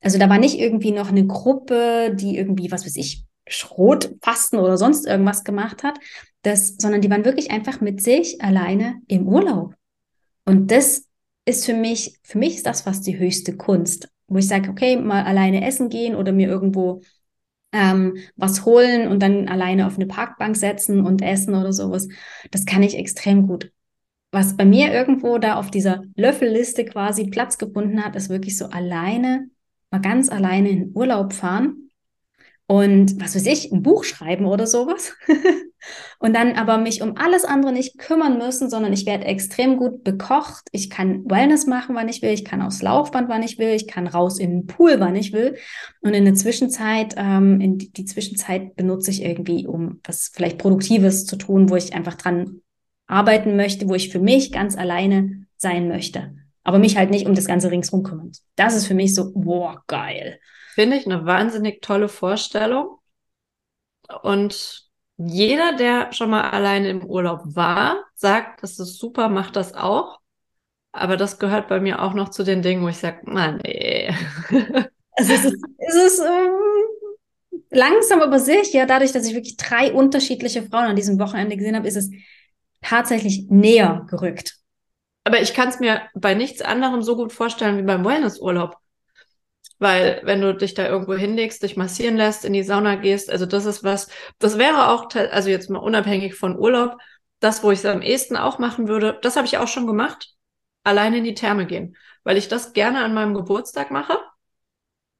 Also 0.00 0.18
da 0.18 0.28
war 0.28 0.38
nicht 0.38 0.58
irgendwie 0.58 0.92
noch 0.92 1.08
eine 1.08 1.26
Gruppe, 1.26 2.14
die 2.14 2.36
irgendwie, 2.36 2.70
was 2.70 2.84
weiß 2.84 2.96
ich, 2.96 3.24
Schrotfasten 3.48 4.58
oder 4.58 4.76
sonst 4.76 5.06
irgendwas 5.06 5.44
gemacht 5.44 5.82
hat, 5.82 5.98
das, 6.42 6.76
sondern 6.78 7.00
die 7.00 7.10
waren 7.10 7.24
wirklich 7.24 7.50
einfach 7.50 7.80
mit 7.80 8.02
sich 8.02 8.42
alleine 8.42 9.00
im 9.06 9.26
Urlaub. 9.26 9.74
Und 10.44 10.70
das 10.70 11.06
ist 11.44 11.66
für 11.66 11.74
mich, 11.74 12.18
für 12.22 12.38
mich 12.38 12.56
ist 12.56 12.66
das 12.66 12.82
fast 12.82 13.06
die 13.06 13.18
höchste 13.18 13.56
Kunst, 13.56 14.08
wo 14.28 14.38
ich 14.38 14.48
sage, 14.48 14.70
okay, 14.70 14.96
mal 14.96 15.24
alleine 15.24 15.66
essen 15.66 15.88
gehen 15.88 16.14
oder 16.14 16.32
mir 16.32 16.48
irgendwo 16.48 17.02
ähm, 17.72 18.16
was 18.36 18.64
holen 18.64 19.08
und 19.08 19.22
dann 19.22 19.48
alleine 19.48 19.86
auf 19.86 19.96
eine 19.96 20.06
Parkbank 20.06 20.56
setzen 20.56 21.04
und 21.04 21.22
essen 21.22 21.54
oder 21.54 21.72
sowas. 21.72 22.08
Das 22.50 22.64
kann 22.64 22.82
ich 22.82 22.96
extrem 22.96 23.46
gut. 23.46 23.72
Was 24.30 24.56
bei 24.56 24.64
mir 24.64 24.92
irgendwo 24.92 25.38
da 25.38 25.56
auf 25.56 25.70
dieser 25.70 26.02
Löffelliste 26.14 26.84
quasi 26.84 27.28
Platz 27.30 27.56
gefunden 27.56 28.04
hat, 28.04 28.14
ist 28.14 28.28
wirklich 28.28 28.58
so 28.58 28.66
alleine, 28.66 29.50
mal 29.90 30.00
ganz 30.00 30.28
alleine 30.28 30.68
in 30.68 30.92
Urlaub 30.94 31.32
fahren 31.32 31.87
und 32.70 33.18
was 33.18 33.34
weiß 33.34 33.46
ich, 33.46 33.72
ein 33.72 33.82
Buch 33.82 34.04
schreiben 34.04 34.44
oder 34.44 34.66
sowas. 34.66 35.16
und 36.18 36.36
dann 36.36 36.52
aber 36.52 36.76
mich 36.76 37.00
um 37.00 37.16
alles 37.16 37.46
andere 37.46 37.72
nicht 37.72 37.96
kümmern 37.96 38.36
müssen, 38.36 38.68
sondern 38.68 38.92
ich 38.92 39.06
werde 39.06 39.24
extrem 39.24 39.78
gut 39.78 40.04
bekocht. 40.04 40.68
Ich 40.72 40.90
kann 40.90 41.24
Wellness 41.30 41.66
machen, 41.66 41.96
wann 41.96 42.10
ich 42.10 42.20
will. 42.20 42.30
Ich 42.30 42.44
kann 42.44 42.60
aufs 42.60 42.82
Laufband, 42.82 43.30
wann 43.30 43.42
ich 43.42 43.58
will. 43.58 43.70
Ich 43.70 43.86
kann 43.86 44.06
raus 44.06 44.38
in 44.38 44.50
den 44.50 44.66
Pool, 44.66 45.00
wann 45.00 45.16
ich 45.16 45.32
will. 45.32 45.56
Und 46.02 46.12
in 46.12 46.26
der 46.26 46.34
Zwischenzeit, 46.34 47.14
ähm, 47.16 47.58
in 47.62 47.78
die, 47.78 47.90
die 47.90 48.04
Zwischenzeit 48.04 48.76
benutze 48.76 49.12
ich 49.12 49.24
irgendwie, 49.24 49.66
um 49.66 50.00
was 50.04 50.30
vielleicht 50.30 50.58
Produktives 50.58 51.24
zu 51.24 51.36
tun, 51.36 51.70
wo 51.70 51.76
ich 51.76 51.94
einfach 51.94 52.16
dran 52.16 52.60
arbeiten 53.06 53.56
möchte, 53.56 53.88
wo 53.88 53.94
ich 53.94 54.10
für 54.10 54.20
mich 54.20 54.52
ganz 54.52 54.76
alleine 54.76 55.46
sein 55.56 55.88
möchte. 55.88 56.34
Aber 56.68 56.78
mich 56.78 56.98
halt 56.98 57.08
nicht 57.08 57.26
um 57.26 57.34
das 57.34 57.46
ganze 57.46 57.70
ringsrum 57.70 58.02
kümmern. 58.02 58.30
Das 58.54 58.74
ist 58.74 58.86
für 58.86 58.92
mich 58.92 59.14
so, 59.14 59.32
boah, 59.32 59.82
geil. 59.86 60.38
Finde 60.74 60.98
ich 60.98 61.06
eine 61.06 61.24
wahnsinnig 61.24 61.80
tolle 61.80 62.10
Vorstellung. 62.10 62.98
Und 64.22 64.86
jeder, 65.16 65.74
der 65.76 66.12
schon 66.12 66.28
mal 66.28 66.50
alleine 66.50 66.90
im 66.90 67.06
Urlaub 67.06 67.40
war, 67.44 68.04
sagt, 68.14 68.62
das 68.62 68.78
ist 68.78 68.98
super, 68.98 69.30
macht 69.30 69.56
das 69.56 69.72
auch. 69.72 70.20
Aber 70.92 71.16
das 71.16 71.38
gehört 71.38 71.68
bei 71.68 71.80
mir 71.80 72.02
auch 72.02 72.12
noch 72.12 72.28
zu 72.28 72.44
den 72.44 72.60
Dingen, 72.60 72.82
wo 72.82 72.88
ich 72.88 72.98
sage, 72.98 73.22
na 73.24 73.52
nee. 73.52 74.12
Also 75.12 75.32
es 75.32 75.46
ist, 75.46 75.56
es 75.78 75.94
ist 75.94 76.18
ähm, 76.20 76.52
langsam 77.70 78.20
aber 78.20 78.40
sicher, 78.40 78.84
dadurch, 78.84 79.12
dass 79.12 79.26
ich 79.26 79.34
wirklich 79.34 79.56
drei 79.56 79.90
unterschiedliche 79.90 80.64
Frauen 80.64 80.84
an 80.84 80.96
diesem 80.96 81.18
Wochenende 81.18 81.56
gesehen 81.56 81.76
habe, 81.76 81.88
ist 81.88 81.96
es 81.96 82.10
tatsächlich 82.82 83.46
näher 83.48 84.06
gerückt. 84.10 84.57
Aber 85.28 85.42
ich 85.42 85.52
kann 85.52 85.68
es 85.68 85.78
mir 85.78 86.00
bei 86.14 86.32
nichts 86.32 86.62
anderem 86.62 87.02
so 87.02 87.14
gut 87.14 87.34
vorstellen 87.34 87.76
wie 87.76 87.82
beim 87.82 88.02
Wellnessurlaub. 88.02 88.78
Weil 89.78 90.22
wenn 90.24 90.40
du 90.40 90.54
dich 90.54 90.72
da 90.72 90.88
irgendwo 90.88 91.12
hinlegst, 91.12 91.62
dich 91.62 91.76
massieren 91.76 92.16
lässt, 92.16 92.46
in 92.46 92.54
die 92.54 92.62
Sauna 92.62 92.94
gehst, 92.94 93.30
also 93.30 93.44
das 93.44 93.66
ist 93.66 93.84
was, 93.84 94.08
das 94.38 94.56
wäre 94.56 94.88
auch, 94.88 95.14
also 95.14 95.50
jetzt 95.50 95.68
mal 95.68 95.80
unabhängig 95.80 96.34
von 96.34 96.58
Urlaub, 96.58 96.96
das, 97.40 97.62
wo 97.62 97.70
ich 97.70 97.80
es 97.80 97.84
am 97.84 98.00
ehesten 98.00 98.38
auch 98.38 98.58
machen 98.58 98.88
würde, 98.88 99.18
das 99.20 99.36
habe 99.36 99.46
ich 99.46 99.58
auch 99.58 99.68
schon 99.68 99.86
gemacht, 99.86 100.34
alleine 100.82 101.18
in 101.18 101.24
die 101.24 101.34
Therme 101.34 101.66
gehen, 101.66 101.94
weil 102.24 102.38
ich 102.38 102.48
das 102.48 102.72
gerne 102.72 103.04
an 103.04 103.12
meinem 103.12 103.34
Geburtstag 103.34 103.90
mache. 103.90 104.18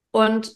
Und 0.09 0.55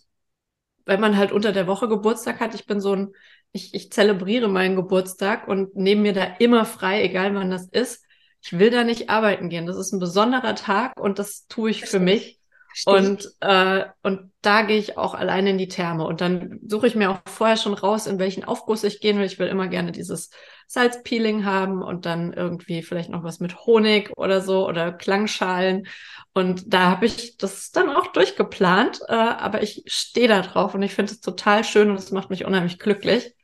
wenn 0.86 1.00
man 1.00 1.15
halt 1.15 1.31
unter 1.31 1.51
der 1.51 1.67
Woche 1.67 1.88
Geburtstag 1.88 2.39
hat, 2.39 2.55
ich 2.55 2.65
bin 2.65 2.81
so 2.81 2.95
ein, 2.95 3.13
ich, 3.51 3.75
ich 3.75 3.91
zelebriere 3.91 4.48
meinen 4.48 4.75
Geburtstag 4.75 5.48
und 5.48 5.75
nehme 5.75 6.01
mir 6.01 6.13
da 6.13 6.24
immer 6.39 6.65
frei, 6.65 7.03
egal 7.03 7.36
wann 7.36 7.51
das 7.51 7.67
ist. 7.67 8.02
Ich 8.43 8.59
will 8.59 8.69
da 8.69 8.83
nicht 8.83 9.09
arbeiten 9.09 9.50
gehen. 9.50 9.65
Das 9.65 9.77
ist 9.77 9.93
ein 9.93 10.00
besonderer 10.00 10.55
Tag 10.55 11.00
und 11.00 11.17
das 11.17 11.47
tue 11.47 11.71
ich 11.71 11.85
für 11.85 12.00
mich. 12.00 12.39
Und, 12.85 13.29
äh, 13.39 13.85
und 14.01 14.31
da 14.41 14.63
gehe 14.63 14.79
ich 14.79 14.97
auch 14.97 15.13
alleine 15.13 15.51
in 15.51 15.57
die 15.57 15.67
Therme. 15.67 16.05
Und 16.05 16.21
dann 16.21 16.59
suche 16.67 16.88
ich 16.88 16.95
mir 16.95 17.12
auch 17.12 17.19
vorher 17.25 17.55
schon 17.55 17.73
raus, 17.73 18.07
in 18.07 18.19
welchen 18.19 18.43
Aufguss 18.43 18.83
ich 18.83 19.00
gehen 19.00 19.17
will. 19.17 19.25
Ich 19.25 19.39
will 19.39 19.47
immer 19.47 19.67
gerne 19.67 19.91
dieses 19.91 20.31
Salzpeeling 20.67 21.45
haben 21.45 21.81
und 21.83 22.05
dann 22.05 22.33
irgendwie 22.33 22.81
vielleicht 22.81 23.09
noch 23.09 23.23
was 23.23 23.39
mit 23.39 23.65
Honig 23.65 24.12
oder 24.17 24.41
so 24.41 24.67
oder 24.67 24.91
Klangschalen. 24.91 25.88
Und 26.33 26.73
da 26.73 26.89
habe 26.89 27.05
ich 27.05 27.38
das 27.38 27.71
dann 27.71 27.89
auch 27.89 28.07
durchgeplant. 28.07 29.01
Äh, 29.07 29.13
aber 29.13 29.62
ich 29.62 29.83
stehe 29.85 30.27
da 30.27 30.41
drauf 30.41 30.73
und 30.73 30.81
ich 30.81 30.95
finde 30.95 31.13
es 31.13 31.21
total 31.21 31.63
schön 31.63 31.91
und 31.91 31.97
es 31.97 32.12
macht 32.12 32.31
mich 32.31 32.43
unheimlich 32.43 32.79
glücklich. 32.79 33.35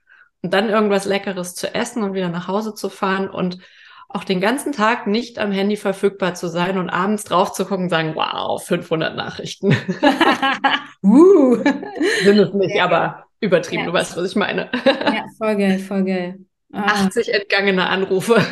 Und 0.41 0.53
dann 0.53 0.69
irgendwas 0.69 1.05
Leckeres 1.05 1.53
zu 1.53 1.73
essen 1.73 2.01
und 2.01 2.13
wieder 2.13 2.29
nach 2.29 2.47
Hause 2.47 2.73
zu 2.73 2.89
fahren 2.89 3.29
und 3.29 3.59
auch 4.09 4.23
den 4.23 4.41
ganzen 4.41 4.71
Tag 4.71 5.05
nicht 5.05 5.37
am 5.37 5.51
Handy 5.51 5.77
verfügbar 5.77 6.33
zu 6.33 6.47
sein 6.47 6.79
und 6.79 6.89
abends 6.89 7.23
drauf 7.25 7.53
zu 7.53 7.63
gucken 7.65 7.85
und 7.85 7.89
sagen, 7.89 8.15
wow, 8.15 8.61
500 8.61 9.15
Nachrichten. 9.15 9.67
uh. 11.03 11.55
Sind 12.23 12.39
es 12.39 12.53
nicht, 12.53 12.75
ja. 12.75 12.85
aber 12.85 13.25
übertrieben, 13.39 13.83
ja. 13.83 13.87
du 13.87 13.93
weißt, 13.93 14.17
was 14.17 14.31
ich 14.31 14.35
meine. 14.35 14.69
ja, 14.83 15.25
voll 15.37 15.55
geil, 15.57 15.77
voll 15.77 16.03
geil. 16.03 16.39
Ah. 16.73 17.05
80 17.05 17.33
entgangene 17.33 17.87
Anrufe. 17.87 18.43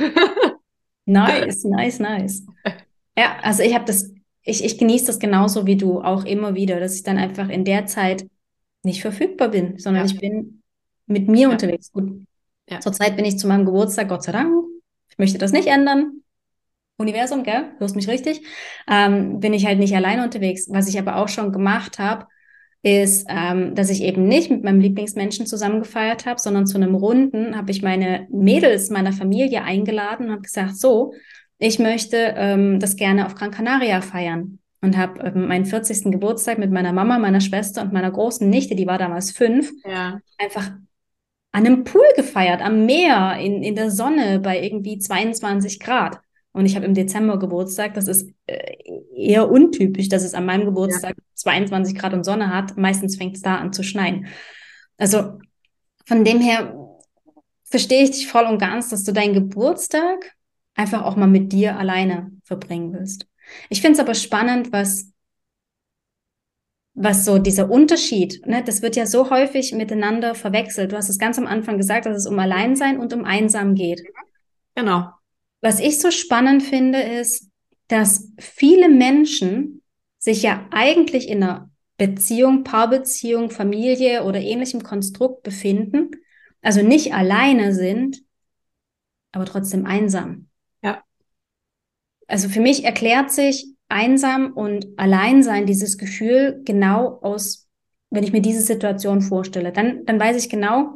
nice, 1.05 1.63
nice, 1.63 1.99
nice. 1.99 2.45
Ja, 3.17 3.37
also 3.41 3.63
ich 3.63 3.73
habe 3.73 3.85
das, 3.85 4.11
ich, 4.43 4.63
ich 4.63 4.77
genieße 4.77 5.07
das 5.07 5.17
genauso 5.17 5.65
wie 5.65 5.75
du 5.75 6.01
auch 6.01 6.23
immer 6.23 6.53
wieder, 6.53 6.79
dass 6.79 6.95
ich 6.95 7.03
dann 7.03 7.17
einfach 7.17 7.49
in 7.49 7.65
der 7.65 7.87
Zeit 7.87 8.27
nicht 8.83 9.01
verfügbar 9.01 9.49
bin, 9.49 9.79
sondern 9.79 10.05
ja. 10.05 10.13
ich 10.13 10.19
bin 10.19 10.61
mit 11.07 11.27
mir 11.27 11.49
unterwegs. 11.49 11.91
Gut, 11.91 12.11
Zurzeit 12.79 13.15
bin 13.15 13.25
ich 13.25 13.39
zu 13.39 13.47
meinem 13.47 13.65
Geburtstag, 13.65 14.09
Gott 14.09 14.23
sei 14.23 14.33
Dank, 14.33 14.51
ich 15.17 15.19
möchte 15.19 15.39
das 15.39 15.51
nicht 15.51 15.67
ändern. 15.67 16.21
Universum, 16.97 17.43
gell? 17.43 17.71
Hörst 17.79 17.95
mich 17.95 18.07
richtig? 18.07 18.41
Ähm, 18.87 19.39
bin 19.39 19.53
ich 19.53 19.65
halt 19.65 19.79
nicht 19.79 19.95
alleine 19.95 20.23
unterwegs. 20.23 20.67
Was 20.69 20.87
ich 20.87 20.99
aber 20.99 21.15
auch 21.15 21.27
schon 21.27 21.51
gemacht 21.51 21.97
habe, 21.97 22.27
ist, 22.83 23.25
ähm, 23.27 23.73
dass 23.73 23.89
ich 23.89 24.03
eben 24.03 24.27
nicht 24.27 24.51
mit 24.51 24.63
meinem 24.63 24.79
Lieblingsmenschen 24.79 25.47
zusammen 25.47 25.79
gefeiert 25.79 26.27
habe, 26.27 26.39
sondern 26.39 26.67
zu 26.67 26.77
einem 26.77 26.93
Runden 26.93 27.57
habe 27.57 27.71
ich 27.71 27.81
meine 27.81 28.27
Mädels 28.29 28.91
meiner 28.91 29.11
Familie 29.11 29.63
eingeladen 29.63 30.27
und 30.27 30.33
habe 30.33 30.41
gesagt, 30.43 30.77
so, 30.77 31.13
ich 31.57 31.79
möchte 31.79 32.35
ähm, 32.37 32.79
das 32.79 32.95
gerne 32.95 33.25
auf 33.25 33.33
Gran 33.33 33.49
Canaria 33.49 34.01
feiern 34.01 34.59
und 34.81 34.97
habe 34.97 35.19
ähm, 35.21 35.47
meinen 35.47 35.65
40. 35.65 36.11
Geburtstag 36.11 36.59
mit 36.59 36.71
meiner 36.71 36.93
Mama, 36.93 37.17
meiner 37.17 37.41
Schwester 37.41 37.81
und 37.81 37.91
meiner 37.91 38.11
großen 38.11 38.47
Nichte, 38.47 38.75
die 38.75 38.85
war 38.85 38.99
damals 38.99 39.31
fünf, 39.31 39.71
ja. 39.83 40.19
einfach 40.37 40.69
an 41.57 41.65
einem 41.65 41.83
Pool 41.85 42.05
gefeiert, 42.15 42.61
am 42.61 42.85
Meer, 42.85 43.39
in, 43.39 43.63
in 43.63 43.73
der 43.73 43.89
Sonne 43.89 44.39
bei 44.39 44.61
irgendwie 44.63 44.99
22 44.99 45.79
Grad. 45.79 46.19
Und 46.51 46.67
ich 46.67 46.75
habe 46.75 46.85
im 46.85 46.93
Dezember 46.93 47.39
Geburtstag. 47.39 47.95
Das 47.95 48.07
ist 48.07 48.29
äh, 48.45 48.75
eher 49.15 49.49
untypisch, 49.49 50.07
dass 50.07 50.23
es 50.23 50.35
an 50.35 50.45
meinem 50.45 50.65
Geburtstag 50.65 51.15
ja. 51.17 51.23
22 51.33 51.97
Grad 51.97 52.13
und 52.13 52.23
Sonne 52.23 52.53
hat. 52.53 52.77
Meistens 52.77 53.17
fängt 53.17 53.37
es 53.37 53.41
da 53.41 53.55
an 53.55 53.73
zu 53.73 53.81
schneien. 53.81 54.27
Also 54.99 55.39
von 56.05 56.23
dem 56.23 56.39
her 56.41 56.75
verstehe 57.63 58.03
ich 58.03 58.11
dich 58.11 58.27
voll 58.27 58.45
und 58.45 58.59
ganz, 58.59 58.89
dass 58.89 59.03
du 59.03 59.11
deinen 59.11 59.33
Geburtstag 59.33 60.35
einfach 60.75 61.01
auch 61.01 61.15
mal 61.15 61.25
mit 61.25 61.53
dir 61.53 61.79
alleine 61.79 62.33
verbringen 62.43 62.93
willst. 62.93 63.25
Ich 63.69 63.81
finde 63.81 63.93
es 63.93 63.99
aber 63.99 64.13
spannend, 64.13 64.71
was 64.71 65.11
was 66.99 67.25
so 67.25 67.37
dieser 67.37 67.69
Unterschied, 67.69 68.41
ne, 68.47 68.63
das 68.63 68.81
wird 68.81 68.95
ja 68.95 69.05
so 69.05 69.29
häufig 69.29 69.71
miteinander 69.71 70.33
verwechselt. 70.33 70.91
Du 70.91 70.97
hast 70.97 71.09
es 71.09 71.19
ganz 71.19 71.37
am 71.37 71.45
Anfang 71.45 71.77
gesagt, 71.77 72.07
dass 72.07 72.17
es 72.17 72.25
um 72.25 72.39
Alleinsein 72.39 72.99
und 72.99 73.13
um 73.13 73.23
Einsam 73.23 73.75
geht. 73.75 74.03
Genau. 74.73 75.11
Was 75.61 75.79
ich 75.79 75.99
so 75.99 76.09
spannend 76.09 76.63
finde, 76.63 76.99
ist, 76.99 77.51
dass 77.87 78.31
viele 78.39 78.89
Menschen 78.89 79.83
sich 80.17 80.41
ja 80.41 80.67
eigentlich 80.71 81.29
in 81.29 81.43
einer 81.43 81.69
Beziehung, 81.97 82.63
Paarbeziehung, 82.63 83.51
Familie 83.51 84.23
oder 84.23 84.39
ähnlichem 84.39 84.81
Konstrukt 84.81 85.43
befinden, 85.43 86.09
also 86.63 86.81
nicht 86.81 87.13
alleine 87.13 87.75
sind, 87.75 88.23
aber 89.31 89.45
trotzdem 89.45 89.85
einsam. 89.85 90.49
Ja. 90.81 91.03
Also 92.25 92.49
für 92.49 92.59
mich 92.59 92.85
erklärt 92.85 93.31
sich 93.31 93.76
einsam 93.89 94.53
und 94.53 94.87
allein 94.97 95.43
sein, 95.43 95.65
dieses 95.65 95.97
Gefühl 95.97 96.61
genau 96.65 97.19
aus, 97.21 97.67
wenn 98.09 98.23
ich 98.23 98.33
mir 98.33 98.41
diese 98.41 98.61
Situation 98.61 99.21
vorstelle, 99.21 99.71
dann, 99.71 100.05
dann 100.05 100.19
weiß 100.19 100.37
ich 100.37 100.49
genau, 100.49 100.95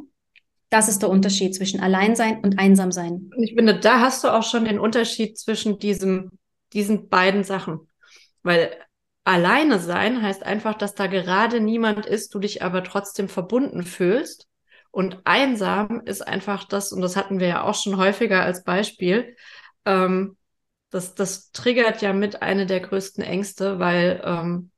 das 0.70 0.88
ist 0.88 1.02
der 1.02 1.10
Unterschied 1.10 1.54
zwischen 1.54 1.80
Alleinsein 1.80 2.40
und 2.40 2.58
Einsamsein. 2.58 3.30
Ich 3.38 3.54
finde, 3.54 3.78
da 3.78 4.00
hast 4.00 4.24
du 4.24 4.28
auch 4.28 4.42
schon 4.42 4.64
den 4.64 4.78
Unterschied 4.78 5.38
zwischen 5.38 5.78
diesem, 5.78 6.30
diesen 6.72 7.08
beiden 7.10 7.44
Sachen. 7.44 7.88
Weil 8.42 8.70
alleine 9.24 9.78
sein 9.78 10.22
heißt 10.22 10.42
einfach, 10.42 10.74
dass 10.74 10.94
da 10.94 11.08
gerade 11.08 11.60
niemand 11.60 12.06
ist, 12.06 12.34
du 12.34 12.38
dich 12.38 12.62
aber 12.62 12.82
trotzdem 12.84 13.28
verbunden 13.28 13.82
fühlst. 13.82 14.48
Und 14.90 15.20
einsam 15.24 16.02
ist 16.04 16.26
einfach 16.26 16.64
das, 16.64 16.92
und 16.92 17.02
das 17.02 17.16
hatten 17.16 17.38
wir 17.38 17.48
ja 17.48 17.62
auch 17.64 17.74
schon 17.74 17.98
häufiger 17.98 18.42
als 18.42 18.64
Beispiel, 18.64 19.36
ähm, 19.84 20.36
das, 20.92 21.14
das 21.14 21.50
triggert 21.52 22.02
ja 22.02 22.12
mit 22.12 22.42
eine 22.42 22.66
der 22.66 22.80
größten 22.80 23.24
Ängste, 23.24 23.78
weil 23.78 24.22
ähm, 24.24 24.70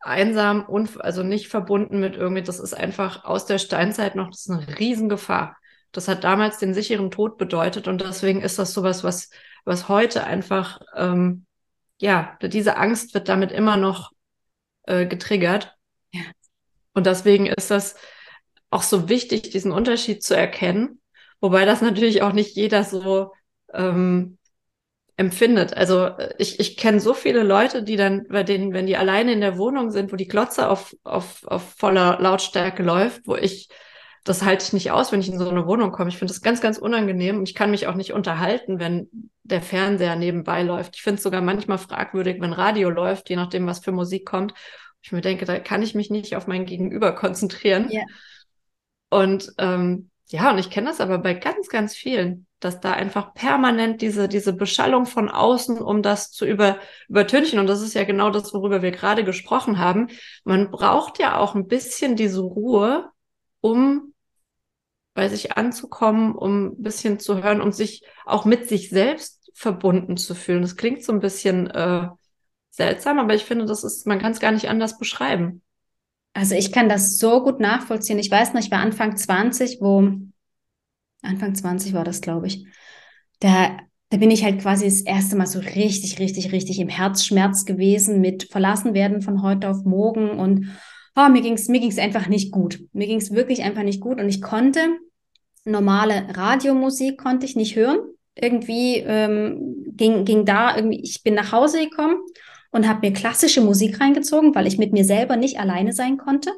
einsam 0.00 0.64
und 0.64 1.00
also 1.02 1.24
nicht 1.24 1.48
verbunden 1.48 1.98
mit 1.98 2.14
irgendwie, 2.14 2.42
das 2.42 2.60
ist 2.60 2.74
einfach 2.74 3.24
aus 3.24 3.44
der 3.44 3.58
Steinzeit 3.58 4.14
noch, 4.14 4.30
das 4.30 4.46
ist 4.46 4.50
eine 4.50 4.78
Riesengefahr. 4.78 5.56
Das 5.90 6.06
hat 6.06 6.22
damals 6.22 6.58
den 6.58 6.74
sicheren 6.74 7.10
Tod 7.10 7.38
bedeutet 7.38 7.88
und 7.88 8.00
deswegen 8.00 8.40
ist 8.40 8.58
das 8.60 8.72
sowas, 8.72 9.02
was, 9.02 9.30
was 9.64 9.88
heute 9.88 10.22
einfach, 10.24 10.80
ähm, 10.94 11.44
ja, 12.00 12.38
diese 12.40 12.76
Angst 12.76 13.12
wird 13.14 13.28
damit 13.28 13.50
immer 13.50 13.76
noch 13.76 14.12
äh, 14.84 15.06
getriggert. 15.06 15.74
Ja. 16.12 16.22
Und 16.94 17.06
deswegen 17.06 17.46
ist 17.46 17.72
das 17.72 17.96
auch 18.70 18.82
so 18.82 19.08
wichtig, 19.08 19.50
diesen 19.50 19.72
Unterschied 19.72 20.22
zu 20.22 20.36
erkennen. 20.36 21.00
Wobei 21.40 21.64
das 21.64 21.82
natürlich 21.82 22.22
auch 22.22 22.32
nicht 22.32 22.54
jeder 22.54 22.84
so 22.84 23.32
ähm, 23.72 24.37
empfindet. 25.18 25.76
Also 25.76 26.10
ich, 26.38 26.60
ich 26.60 26.76
kenne 26.76 27.00
so 27.00 27.12
viele 27.12 27.42
Leute, 27.42 27.82
die 27.82 27.96
dann, 27.96 28.28
bei 28.28 28.44
denen, 28.44 28.72
wenn 28.72 28.86
die 28.86 28.96
alleine 28.96 29.32
in 29.32 29.40
der 29.40 29.58
Wohnung 29.58 29.90
sind, 29.90 30.12
wo 30.12 30.16
die 30.16 30.28
Glotze 30.28 30.70
auf, 30.70 30.96
auf, 31.02 31.44
auf 31.44 31.74
voller 31.74 32.18
Lautstärke 32.20 32.84
läuft, 32.84 33.26
wo 33.26 33.34
ich, 33.34 33.68
das 34.22 34.44
halte 34.44 34.64
ich 34.64 34.72
nicht 34.72 34.92
aus, 34.92 35.10
wenn 35.10 35.18
ich 35.18 35.28
in 35.28 35.38
so 35.38 35.48
eine 35.48 35.66
Wohnung 35.66 35.90
komme. 35.90 36.08
Ich 36.08 36.18
finde 36.18 36.32
das 36.32 36.40
ganz, 36.40 36.60
ganz 36.60 36.78
unangenehm 36.78 37.38
und 37.38 37.48
ich 37.48 37.56
kann 37.56 37.72
mich 37.72 37.88
auch 37.88 37.96
nicht 37.96 38.12
unterhalten, 38.12 38.78
wenn 38.78 39.08
der 39.42 39.60
Fernseher 39.60 40.14
nebenbei 40.14 40.62
läuft. 40.62 40.94
Ich 40.94 41.02
finde 41.02 41.16
es 41.16 41.24
sogar 41.24 41.40
manchmal 41.40 41.78
fragwürdig, 41.78 42.40
wenn 42.40 42.52
Radio 42.52 42.88
läuft, 42.88 43.28
je 43.28 43.36
nachdem, 43.36 43.66
was 43.66 43.80
für 43.80 43.92
Musik 43.92 44.24
kommt. 44.24 44.54
Ich 45.02 45.10
mir 45.10 45.20
denke, 45.20 45.46
da 45.46 45.58
kann 45.58 45.82
ich 45.82 45.96
mich 45.96 46.10
nicht 46.10 46.36
auf 46.36 46.46
mein 46.46 46.64
Gegenüber 46.64 47.12
konzentrieren. 47.12 47.90
Yeah. 47.90 48.04
Und 49.10 49.52
ähm, 49.58 50.10
ja, 50.30 50.50
und 50.50 50.58
ich 50.58 50.68
kenne 50.70 50.88
das 50.88 51.00
aber 51.00 51.18
bei 51.18 51.32
ganz, 51.32 51.68
ganz 51.68 51.96
vielen, 51.96 52.46
dass 52.60 52.80
da 52.80 52.92
einfach 52.92 53.32
permanent 53.32 54.02
diese, 54.02 54.28
diese 54.28 54.52
Beschallung 54.52 55.06
von 55.06 55.30
außen, 55.30 55.78
um 55.78 56.02
das 56.02 56.30
zu 56.30 56.44
über, 56.44 56.78
übertünchen. 57.08 57.58
Und 57.58 57.66
das 57.66 57.80
ist 57.80 57.94
ja 57.94 58.04
genau 58.04 58.28
das, 58.30 58.52
worüber 58.52 58.82
wir 58.82 58.90
gerade 58.90 59.24
gesprochen 59.24 59.78
haben. 59.78 60.08
Man 60.44 60.70
braucht 60.70 61.18
ja 61.18 61.38
auch 61.38 61.54
ein 61.54 61.66
bisschen 61.66 62.14
diese 62.14 62.40
Ruhe, 62.40 63.08
um 63.60 64.12
bei 65.14 65.30
sich 65.30 65.56
anzukommen, 65.56 66.34
um 66.34 66.66
ein 66.66 66.82
bisschen 66.82 67.18
zu 67.18 67.42
hören, 67.42 67.62
um 67.62 67.72
sich 67.72 68.02
auch 68.26 68.44
mit 68.44 68.68
sich 68.68 68.90
selbst 68.90 69.50
verbunden 69.54 70.18
zu 70.18 70.34
fühlen. 70.34 70.60
Das 70.62 70.76
klingt 70.76 71.02
so 71.02 71.12
ein 71.12 71.20
bisschen 71.20 71.68
äh, 71.70 72.06
seltsam, 72.70 73.18
aber 73.18 73.34
ich 73.34 73.44
finde, 73.44 73.64
das 73.64 73.82
ist, 73.82 74.06
man 74.06 74.18
kann 74.18 74.32
es 74.32 74.40
gar 74.40 74.52
nicht 74.52 74.68
anders 74.68 74.98
beschreiben. 74.98 75.62
Also 76.34 76.54
ich 76.54 76.72
kann 76.72 76.88
das 76.88 77.18
so 77.18 77.42
gut 77.42 77.60
nachvollziehen. 77.60 78.18
Ich 78.18 78.30
weiß 78.30 78.54
noch, 78.54 78.60
ich 78.60 78.70
war 78.70 78.80
Anfang 78.80 79.16
20, 79.16 79.78
wo, 79.80 80.10
Anfang 81.22 81.54
20 81.54 81.94
war 81.94 82.04
das, 82.04 82.20
glaube 82.20 82.46
ich. 82.46 82.66
Da, 83.40 83.76
da 84.10 84.16
bin 84.16 84.30
ich 84.30 84.44
halt 84.44 84.60
quasi 84.60 84.84
das 84.84 85.00
erste 85.02 85.36
Mal 85.36 85.46
so 85.46 85.58
richtig, 85.58 86.18
richtig, 86.18 86.52
richtig 86.52 86.78
im 86.80 86.88
Herzschmerz 86.88 87.64
gewesen 87.64 88.20
mit 88.20 88.44
verlassen 88.44 88.94
werden 88.94 89.22
von 89.22 89.42
heute 89.42 89.68
auf 89.68 89.84
morgen 89.84 90.30
und 90.30 90.68
oh, 91.16 91.28
mir 91.28 91.42
ging's 91.42 91.68
mir 91.68 91.80
ging's 91.80 91.98
einfach 91.98 92.28
nicht 92.28 92.52
gut. 92.52 92.80
Mir 92.92 93.06
ging's 93.06 93.32
wirklich 93.32 93.62
einfach 93.62 93.82
nicht 93.82 94.00
gut 94.00 94.20
und 94.20 94.28
ich 94.28 94.40
konnte 94.40 94.80
normale 95.64 96.36
Radiomusik 96.36 97.18
konnte 97.18 97.46
ich 97.46 97.56
nicht 97.56 97.76
hören. 97.76 97.98
Irgendwie 98.34 98.98
ähm, 98.98 99.84
ging, 99.96 100.24
ging 100.24 100.44
da 100.44 100.76
irgendwie, 100.76 101.00
ich 101.02 101.22
bin 101.24 101.34
nach 101.34 101.52
Hause 101.52 101.80
gekommen 101.80 102.16
und 102.70 102.88
habe 102.88 103.06
mir 103.06 103.12
klassische 103.12 103.60
Musik 103.60 104.00
reingezogen, 104.00 104.54
weil 104.54 104.66
ich 104.66 104.78
mit 104.78 104.92
mir 104.92 105.04
selber 105.04 105.36
nicht 105.36 105.58
alleine 105.58 105.92
sein 105.92 106.18
konnte. 106.18 106.52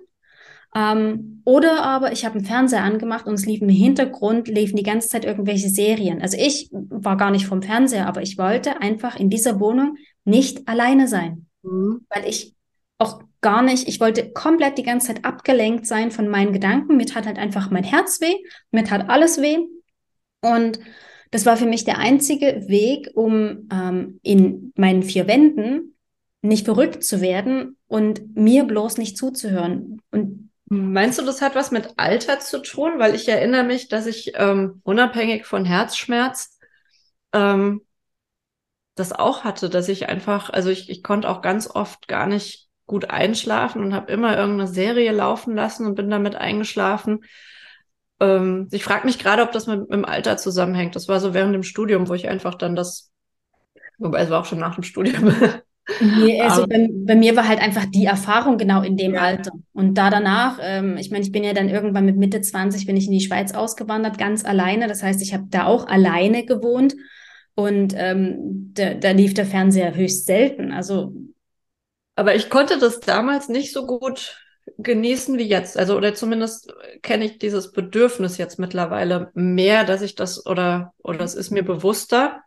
Ähm, 0.75 1.43
oder 1.45 1.83
aber 1.83 2.13
ich 2.13 2.25
habe 2.25 2.37
einen 2.37 2.45
Fernseher 2.45 2.85
angemacht 2.85 3.27
und 3.27 3.35
es 3.35 3.47
lief 3.47 3.61
im 3.61 3.69
Hintergrund, 3.69 4.49
liefen 4.49 4.77
die 4.77 4.85
ganze 4.85 5.09
Zeit 5.09 5.25
irgendwelche 5.25 5.69
Serien. 5.69 6.23
Also 6.23 6.37
ich 6.39 6.71
war 6.73 7.17
gar 7.17 7.31
nicht 7.31 7.47
vom 7.47 7.63
Fernseher, 7.63 8.07
aber 8.07 8.23
ich 8.23 8.39
wollte 8.39 8.81
einfach 8.81 9.19
in 9.19 9.31
dieser 9.31 9.59
Wohnung 9.59 9.97
nicht 10.25 10.69
alleine 10.69 11.09
sein, 11.09 11.47
mhm. 11.63 12.07
weil 12.09 12.29
ich 12.29 12.55
auch 12.99 13.23
gar 13.41 13.63
nicht, 13.63 13.89
ich 13.89 13.99
wollte 13.99 14.31
komplett 14.33 14.79
die 14.79 14.83
ganze 14.83 15.09
Zeit 15.09 15.25
abgelenkt 15.25 15.87
sein 15.87 16.11
von 16.11 16.29
meinen 16.29 16.53
Gedanken. 16.53 16.97
Mir 16.97 17.07
tat 17.07 17.27
halt 17.27 17.39
einfach 17.39 17.71
mein 17.71 17.85
Herz 17.85 18.21
weh, 18.21 18.35
mir 18.71 18.85
tat 18.85 19.09
alles 19.09 19.41
weh. 19.41 19.59
Und 20.43 20.79
das 21.31 21.47
war 21.47 21.57
für 21.57 21.67
mich 21.67 21.85
der 21.85 21.99
einzige 21.99 22.65
Weg, 22.69 23.11
um 23.15 23.69
ähm, 23.73 24.21
in 24.23 24.73
meinen 24.77 25.03
vier 25.03 25.27
Wänden 25.27 25.95
nicht 26.43 26.65
verrückt 26.65 27.05
zu 27.05 27.21
werden 27.21 27.77
und 27.87 28.37
mir 28.37 28.65
bloß 28.65 28.99
nicht 28.99 29.17
zuzuhören. 29.19 30.01
Und 30.11 30.51
Meinst 30.73 31.19
du, 31.19 31.25
das 31.25 31.43
hat 31.43 31.57
was 31.57 31.73
mit 31.73 31.95
Alter 31.97 32.39
zu 32.39 32.63
tun? 32.63 32.93
Weil 32.99 33.17
ich 33.17 33.29
erinnere 33.29 33.65
mich, 33.65 33.89
dass 33.89 34.07
ich 34.07 34.35
ähm, 34.37 34.81
unabhängig 34.85 35.45
von 35.45 35.65
Herzschmerz 35.65 36.57
ähm, 37.33 37.83
das 38.95 39.13
auch 39.13 39.43
hatte, 39.43 39.69
dass 39.69 39.89
ich 39.89 40.09
einfach, 40.09 40.49
also 40.51 40.71
ich, 40.71 40.89
ich 40.89 41.03
konnte 41.03 41.29
auch 41.29 41.43
ganz 41.43 41.69
oft 41.69 42.07
gar 42.07 42.29
nicht 42.29 42.69
gut 42.87 43.11
einschlafen 43.11 43.83
und 43.83 43.95
habe 43.95 44.13
immer 44.13 44.37
irgendeine 44.37 44.69
Serie 44.69 45.11
laufen 45.11 45.57
lassen 45.57 45.87
und 45.87 45.97
bin 45.97 46.09
damit 46.09 46.37
eingeschlafen. 46.37 47.25
Ähm, 48.21 48.69
ich 48.71 48.85
frage 48.85 49.07
mich 49.07 49.19
gerade, 49.19 49.43
ob 49.43 49.51
das 49.51 49.67
mit, 49.67 49.81
mit 49.81 49.91
dem 49.91 50.05
Alter 50.05 50.37
zusammenhängt. 50.37 50.95
Das 50.95 51.09
war 51.09 51.19
so 51.19 51.35
während 51.35 51.53
dem 51.53 51.65
Studium, 51.65 52.09
wo 52.09 52.15
ich 52.15 52.29
einfach 52.29 52.55
dann 52.55 52.77
das, 52.77 53.11
wobei 53.99 54.21
es 54.21 54.31
war 54.31 54.41
auch 54.41 54.47
schon 54.47 54.61
nach 54.61 54.77
dem 54.77 54.85
Studium, 54.85 55.35
Nee, 56.01 56.41
also 56.41 56.67
bei, 56.67 56.89
bei, 56.93 57.15
mir 57.15 57.37
war 57.37 57.49
halt 57.49 57.61
einfach 57.61 57.87
die 57.87 58.05
Erfahrung 58.05 58.59
genau 58.59 58.83
in 58.83 58.97
dem 58.97 59.15
ja. 59.15 59.23
Alter. 59.23 59.51
Und 59.73 59.95
da 59.95 60.11
danach, 60.11 60.59
ähm, 60.63 60.97
ich 60.97 61.11
meine, 61.11 61.25
ich 61.25 61.33
bin 61.33 61.45
ja 61.45 61.53
dann 61.53 61.69
irgendwann 61.69 62.05
mit 62.05 62.17
Mitte 62.17 62.41
20 62.41 62.87
bin 62.87 62.97
ich 62.97 63.07
in 63.07 63.13
die 63.13 63.21
Schweiz 63.21 63.53
ausgewandert, 63.53 64.19
ganz 64.19 64.45
alleine. 64.45 64.87
Das 64.87 65.03
heißt, 65.03 65.21
ich 65.23 65.35
habe 65.35 65.45
da 65.51 65.67
auch 65.67 65.87
alleine 65.87 66.45
gewohnt 66.45 66.95
und 67.55 67.95
ähm, 67.97 68.73
da, 68.75 68.95
da 68.95 69.11
lief 69.11 69.35
der 69.35 69.47
Fernseher 69.47 69.95
höchst 69.95 70.27
selten. 70.27 70.73
Also, 70.73 71.15
aber 72.15 72.35
ich 72.35 72.51
konnte 72.51 72.79
das 72.79 73.01
damals 73.01 73.49
nicht 73.49 73.73
so 73.73 73.87
gut 73.87 74.37
genießen 74.79 75.39
wie 75.39 75.49
jetzt. 75.49 75.77
Also, 75.77 75.97
oder 75.97 76.15
zumindest 76.15 76.73
kenne 77.03 77.25
ich 77.25 77.39
dieses 77.39 77.73
Bedürfnis 77.73 78.39
jetzt 78.39 78.59
mittlerweile 78.59 79.31
mehr, 79.35 79.85
dass 79.85 80.03
ich 80.03 80.15
das 80.15 80.47
oder, 80.47 80.93
oder 81.03 81.21
es 81.21 81.35
ist 81.35 81.51
mir 81.51 81.65
bewusster, 81.65 82.43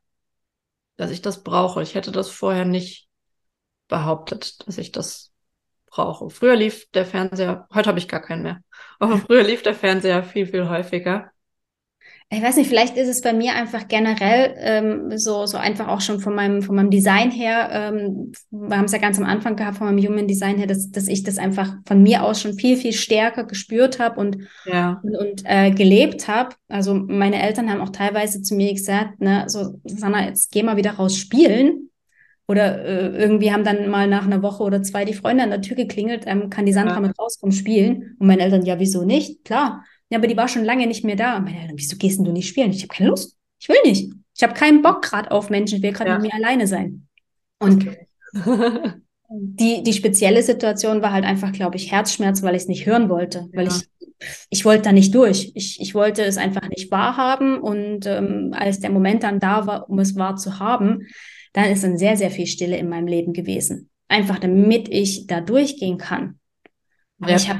dass 0.95 1.12
ich 1.12 1.21
das 1.21 1.43
brauche. 1.43 1.82
Ich 1.82 1.95
hätte 1.95 2.12
das 2.12 2.29
vorher 2.29 2.65
nicht 2.65 3.02
behauptet, 3.93 4.67
dass 4.67 4.79
ich 4.79 4.91
das 4.91 5.32
brauche. 5.86 6.32
Früher 6.32 6.56
lief 6.56 6.89
der 6.91 7.06
Fernseher, 7.06 7.67
heute 7.71 7.89
habe 7.89 7.99
ich 7.99 8.08
gar 8.08 8.21
keinen 8.21 8.41
mehr, 8.41 8.62
aber 8.99 9.17
früher 9.17 9.43
lief 9.43 9.62
der 9.62 9.75
Fernseher 9.75 10.23
viel, 10.23 10.47
viel 10.47 10.67
häufiger. 10.67 11.29
Ich 12.29 12.41
weiß 12.41 12.56
nicht, 12.56 12.67
vielleicht 12.67 12.97
ist 12.97 13.10
es 13.10 13.21
bei 13.21 13.32
mir 13.32 13.53
einfach 13.53 13.88
generell 13.88 14.56
ähm, 14.58 15.17
so, 15.19 15.45
so 15.45 15.58
einfach 15.58 15.88
auch 15.88 16.01
schon 16.01 16.19
von 16.19 16.34
meinem, 16.34 16.63
von 16.63 16.75
meinem 16.75 16.89
Design 16.89 17.29
her, 17.29 17.69
ähm, 17.71 18.32
wir 18.49 18.75
haben 18.75 18.86
es 18.86 18.91
ja 18.91 18.97
ganz 18.97 19.19
am 19.19 19.25
Anfang 19.25 19.56
gehabt, 19.56 19.77
von 19.77 19.86
meinem 19.86 20.03
Human 20.03 20.27
Design 20.27 20.58
her, 20.58 20.65
dass, 20.65 20.89
dass 20.89 21.08
ich 21.08 21.21
das 21.21 21.38
einfach 21.38 21.71
von 21.86 22.01
mir 22.01 22.23
aus 22.23 22.41
schon 22.41 22.56
viel, 22.56 22.75
viel 22.75 22.93
stärker 22.93 23.43
gespürt 23.43 23.99
habe 23.99 24.19
und, 24.19 24.38
ja. 24.65 24.99
und, 25.03 25.15
und 25.15 25.43
äh, 25.45 25.69
gelebt 25.69 26.27
habe. 26.27 26.56
Also 26.67 26.95
meine 26.95 27.39
Eltern 27.39 27.69
haben 27.69 27.82
auch 27.82 27.91
teilweise 27.91 28.41
zu 28.41 28.56
mir 28.56 28.73
gesagt, 28.73 29.21
ne, 29.21 29.43
so, 29.45 29.79
Sanna, 29.86 30.25
jetzt 30.25 30.51
geh 30.51 30.63
mal 30.63 30.77
wieder 30.77 30.93
raus 30.93 31.15
spielen. 31.15 31.91
Oder 32.47 32.84
äh, 32.84 33.17
irgendwie 33.17 33.51
haben 33.51 33.63
dann 33.63 33.89
mal 33.89 34.08
nach 34.08 34.25
einer 34.25 34.41
Woche 34.41 34.63
oder 34.63 34.84
zwei 34.84 35.06
die 35.06 35.13
Freunde 35.13 35.43
an 35.43 35.49
der 35.49 35.62
Tür 35.62 35.75
geklingelt, 35.75 36.23
ähm, 36.27 36.49
kann 36.49 36.65
die 36.65 36.73
Sandra 36.73 36.95
ja. 36.95 36.99
mit 36.99 37.17
rauskommen 37.17 37.53
spielen? 37.53 38.15
Und 38.19 38.27
meine 38.27 38.41
Eltern, 38.41 38.65
ja, 38.65 38.79
wieso 38.79 39.03
nicht? 39.03 39.45
Klar. 39.45 39.86
Ja, 40.10 40.17
aber 40.17 40.27
die 40.27 40.38
war 40.38 40.47
schon 40.47 40.65
lange 40.65 40.86
nicht 40.86 41.06
mehr 41.06 41.15
da. 41.15 41.38
Und 41.38 41.45
meine 41.45 41.62
Eltern, 41.62 41.77
wieso 41.77 41.97
gehst 41.97 42.17
denn 42.17 42.25
du 42.25 42.32
nicht 42.32 42.47
spielen? 42.47 42.71
Ich 42.71 42.84
habe 42.84 42.93
keine 42.93 43.10
Lust. 43.10 43.38
Ich 43.60 43.69
will 43.69 43.77
nicht. 43.86 44.13
Ich 44.36 44.43
habe 44.43 44.53
keinen 44.53 44.82
Bock 44.82 45.03
gerade 45.03 45.32
auf 45.32 45.49
Menschen. 45.49 45.77
Ich 45.77 45.84
will 45.84 45.93
gerade 45.93 46.10
ja. 46.10 46.19
mit 46.19 46.32
mir 46.32 46.38
alleine 46.38 46.67
sein. 46.67 47.08
Und 47.60 47.88
die, 49.35 49.81
die 49.83 49.93
spezielle 49.93 50.43
Situation 50.43 51.01
war 51.01 51.11
halt 51.11 51.25
einfach, 51.25 51.51
glaube 51.51 51.75
ich, 51.75 51.91
Herzschmerz, 51.91 52.43
weil 52.43 52.55
ich 52.55 52.63
es 52.63 52.67
nicht 52.67 52.85
hören 52.85 53.09
wollte. 53.09 53.49
Weil 53.53 53.67
ich, 53.67 53.89
ich 54.49 54.63
wollte 54.63 54.83
da 54.83 54.91
nicht 54.91 55.13
durch. 55.15 55.51
Ich, 55.55 55.81
ich 55.81 55.95
wollte 55.95 56.23
es 56.23 56.37
einfach 56.37 56.69
nicht 56.69 56.91
wahrhaben. 56.91 57.59
Und 57.59 58.05
ähm, 58.05 58.53
als 58.53 58.79
der 58.79 58.91
Moment 58.91 59.23
dann 59.23 59.39
da 59.39 59.65
war, 59.65 59.89
um 59.89 59.99
es 59.99 60.15
wahr 60.15 60.35
zu 60.35 60.59
haben, 60.59 61.07
dann 61.53 61.71
ist 61.71 61.83
dann 61.83 61.97
sehr, 61.97 62.15
sehr 62.15 62.29
viel 62.29 62.45
Stille 62.45 62.77
in 62.77 62.89
meinem 62.89 63.07
Leben 63.07 63.33
gewesen. 63.33 63.89
Einfach 64.07 64.37
damit 64.37 64.87
ich 64.89 65.25
da 65.25 65.41
durchgehen 65.41 65.97
kann. 65.97 66.39
Aber 67.19 67.31
ja. 67.31 67.37
ich 67.37 67.49
habe 67.49 67.59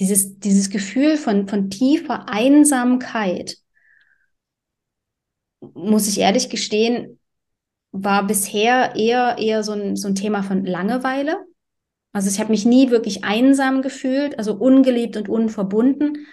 dieses, 0.00 0.38
dieses 0.38 0.68
Gefühl 0.68 1.16
von, 1.16 1.48
von 1.48 1.70
tiefer 1.70 2.28
Einsamkeit, 2.28 3.56
muss 5.60 6.08
ich 6.08 6.20
ehrlich 6.20 6.50
gestehen, 6.50 7.18
war 7.96 8.26
bisher 8.26 8.96
eher, 8.96 9.36
eher 9.38 9.62
so 9.62 9.72
ein, 9.72 9.96
so 9.96 10.08
ein 10.08 10.14
Thema 10.14 10.42
von 10.42 10.64
Langeweile. 10.64 11.38
Also 12.12 12.28
ich 12.28 12.40
habe 12.40 12.50
mich 12.50 12.64
nie 12.64 12.90
wirklich 12.90 13.24
einsam 13.24 13.82
gefühlt, 13.82 14.38
also 14.38 14.54
ungeliebt 14.54 15.16
und 15.16 15.28
unverbunden. 15.28 16.26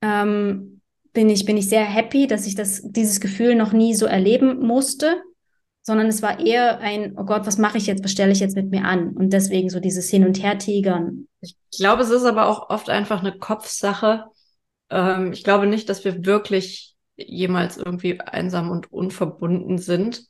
Ähm, 0.00 0.80
bin 1.12 1.28
ich, 1.28 1.44
bin 1.44 1.56
ich 1.56 1.68
sehr 1.68 1.84
happy, 1.84 2.26
dass 2.26 2.46
ich 2.46 2.54
das, 2.54 2.82
dieses 2.84 3.20
Gefühl 3.20 3.54
noch 3.54 3.72
nie 3.72 3.94
so 3.94 4.06
erleben 4.06 4.60
musste 4.60 5.22
sondern 5.86 6.06
es 6.06 6.22
war 6.22 6.40
eher 6.40 6.80
ein, 6.80 7.14
oh 7.18 7.24
Gott, 7.24 7.46
was 7.46 7.58
mache 7.58 7.76
ich 7.76 7.86
jetzt, 7.86 8.02
was 8.02 8.10
stelle 8.10 8.32
ich 8.32 8.40
jetzt 8.40 8.56
mit 8.56 8.70
mir 8.70 8.84
an? 8.84 9.10
Und 9.10 9.34
deswegen 9.34 9.68
so 9.68 9.80
dieses 9.80 10.08
Hin- 10.08 10.26
und 10.26 10.42
Her-Tigern. 10.42 11.28
Ich 11.42 11.56
glaube, 11.76 12.02
es 12.02 12.10
ist 12.10 12.24
aber 12.24 12.46
auch 12.46 12.70
oft 12.70 12.88
einfach 12.88 13.20
eine 13.20 13.38
Kopfsache, 13.38 14.24
Ähm, 14.90 15.32
ich 15.32 15.44
glaube 15.44 15.66
nicht, 15.66 15.88
dass 15.88 16.04
wir 16.04 16.26
wirklich 16.26 16.94
jemals 17.16 17.78
irgendwie 17.78 18.20
einsam 18.20 18.70
und 18.70 18.92
unverbunden 18.92 19.78
sind. 19.78 20.26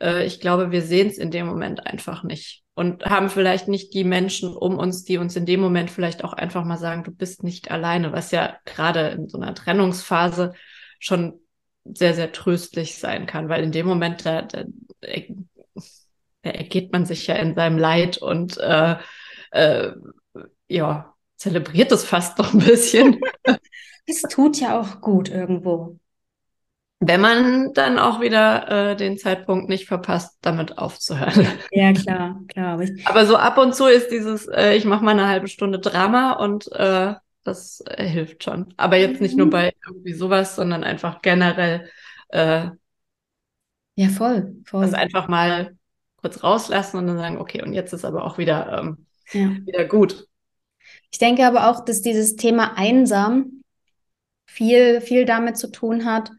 Äh, 0.00 0.26
ich 0.26 0.40
glaube, 0.40 0.70
wir 0.70 0.82
sehen 0.82 1.08
es 1.08 1.18
in 1.18 1.30
dem 1.30 1.46
Moment 1.46 1.86
einfach 1.86 2.22
nicht 2.22 2.62
und 2.74 3.04
haben 3.04 3.30
vielleicht 3.30 3.68
nicht 3.68 3.94
die 3.94 4.04
Menschen 4.04 4.54
um 4.54 4.78
uns, 4.78 5.04
die 5.04 5.18
uns 5.18 5.36
in 5.36 5.46
dem 5.46 5.60
Moment 5.60 5.90
vielleicht 5.90 6.24
auch 6.24 6.32
einfach 6.32 6.64
mal 6.64 6.78
sagen, 6.78 7.04
du 7.04 7.12
bist 7.12 7.42
nicht 7.44 7.70
alleine, 7.70 8.12
was 8.12 8.30
ja 8.30 8.56
gerade 8.64 9.08
in 9.08 9.28
so 9.28 9.38
einer 9.38 9.54
Trennungsphase 9.54 10.54
schon 10.98 11.40
sehr, 11.84 12.14
sehr 12.14 12.32
tröstlich 12.32 12.96
sein 12.96 13.26
kann, 13.26 13.48
weil 13.48 13.62
in 13.62 13.72
dem 13.72 13.86
Moment, 13.86 14.26
da, 14.26 14.42
da, 14.42 14.64
da 15.02 16.50
ergeht 16.50 16.92
man 16.92 17.06
sich 17.06 17.26
ja 17.26 17.36
in 17.36 17.54
seinem 17.54 17.78
Leid 17.78 18.18
und 18.18 18.58
äh, 18.58 18.96
äh, 19.50 19.92
ja, 20.68 21.14
zelebriert 21.36 21.92
es 21.92 22.04
fast 22.04 22.38
noch 22.38 22.52
ein 22.52 22.60
bisschen. 22.60 23.20
Es 24.06 24.20
tut 24.20 24.60
ja 24.60 24.78
auch 24.78 25.00
gut 25.00 25.30
irgendwo. 25.30 25.98
Wenn 27.06 27.20
man 27.20 27.72
dann 27.74 27.98
auch 27.98 28.20
wieder 28.20 28.90
äh, 28.92 28.96
den 28.96 29.18
Zeitpunkt 29.18 29.68
nicht 29.68 29.86
verpasst, 29.86 30.38
damit 30.40 30.78
aufzuhören. 30.78 31.46
Ja, 31.70 31.92
klar, 31.92 32.40
klar. 32.48 32.74
Aber, 32.74 32.86
aber 33.04 33.26
so 33.26 33.36
ab 33.36 33.58
und 33.58 33.74
zu 33.74 33.86
ist 33.86 34.10
dieses, 34.10 34.46
äh, 34.46 34.74
ich 34.74 34.84
mache 34.84 35.04
mal 35.04 35.10
eine 35.10 35.28
halbe 35.28 35.48
Stunde 35.48 35.78
Drama 35.78 36.32
und 36.32 36.70
äh, 36.72 37.14
das 37.42 37.82
äh, 37.86 38.06
hilft 38.06 38.44
schon. 38.44 38.72
Aber 38.76 38.96
jetzt 38.96 39.20
nicht 39.20 39.36
nur 39.36 39.46
mhm. 39.46 39.50
bei 39.50 39.74
irgendwie 39.86 40.14
sowas, 40.14 40.56
sondern 40.56 40.82
einfach 40.82 41.20
generell. 41.20 41.90
Äh, 42.28 42.70
ja, 43.96 44.08
voll, 44.08 44.56
voll. 44.64 44.84
Das 44.84 44.94
einfach 44.94 45.28
mal 45.28 45.76
kurz 46.16 46.42
rauslassen 46.42 46.96
und 46.98 47.06
dann 47.06 47.18
sagen, 47.18 47.38
okay, 47.38 47.62
und 47.62 47.74
jetzt 47.74 47.92
ist 47.92 48.04
aber 48.04 48.24
auch 48.24 48.38
wieder, 48.38 48.78
ähm, 48.78 49.06
ja. 49.32 49.50
wieder 49.66 49.84
gut. 49.84 50.26
Ich 51.10 51.18
denke 51.18 51.46
aber 51.46 51.70
auch, 51.70 51.84
dass 51.84 52.00
dieses 52.00 52.36
Thema 52.36 52.76
einsam 52.76 53.62
viel, 54.46 55.00
viel 55.00 55.26
damit 55.26 55.58
zu 55.58 55.70
tun 55.70 56.04
hat, 56.04 56.30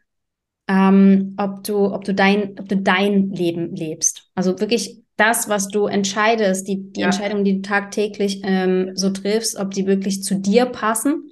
ähm, 0.67 1.35
ob 1.37 1.63
du, 1.63 1.93
ob 1.93 2.03
du 2.03 2.13
dein, 2.13 2.57
ob 2.59 2.67
du 2.67 2.77
dein 2.77 3.29
Leben 3.29 3.75
lebst. 3.75 4.29
Also 4.35 4.59
wirklich 4.59 5.01
das, 5.17 5.47
was 5.47 5.67
du 5.69 5.85
entscheidest, 5.85 6.67
die, 6.67 6.91
die 6.91 7.01
ja. 7.01 7.07
Entscheidungen, 7.07 7.45
die 7.45 7.61
du 7.61 7.61
tagtäglich 7.61 8.41
ähm, 8.43 8.91
so 8.95 9.09
triffst, 9.11 9.57
ob 9.57 9.71
die 9.71 9.85
wirklich 9.85 10.23
zu 10.23 10.35
dir 10.35 10.65
passen. 10.65 11.31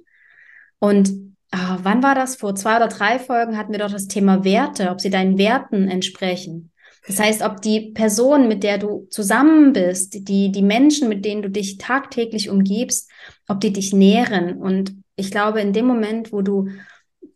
Und 0.78 1.10
oh, 1.54 1.76
wann 1.82 2.02
war 2.02 2.14
das? 2.14 2.36
Vor 2.36 2.54
zwei 2.54 2.76
oder 2.76 2.88
drei 2.88 3.18
Folgen 3.18 3.58
hatten 3.58 3.72
wir 3.72 3.80
doch 3.80 3.90
das 3.90 4.06
Thema 4.06 4.44
Werte, 4.44 4.90
ob 4.90 5.00
sie 5.00 5.10
deinen 5.10 5.38
Werten 5.38 5.88
entsprechen. 5.88 6.70
Das 7.06 7.20
heißt, 7.20 7.42
ob 7.42 7.60
die 7.60 7.90
Person, 7.92 8.48
mit 8.48 8.62
der 8.62 8.78
du 8.78 9.06
zusammen 9.10 9.74
bist, 9.74 10.26
die, 10.26 10.50
die 10.50 10.62
Menschen, 10.62 11.10
mit 11.10 11.24
denen 11.24 11.42
du 11.42 11.50
dich 11.50 11.76
tagtäglich 11.76 12.48
umgibst, 12.48 13.10
ob 13.46 13.60
die 13.60 13.74
dich 13.74 13.92
nähren. 13.92 14.56
Und 14.56 14.94
ich 15.16 15.30
glaube, 15.30 15.60
in 15.60 15.74
dem 15.74 15.86
Moment, 15.86 16.32
wo 16.32 16.40
du 16.40 16.68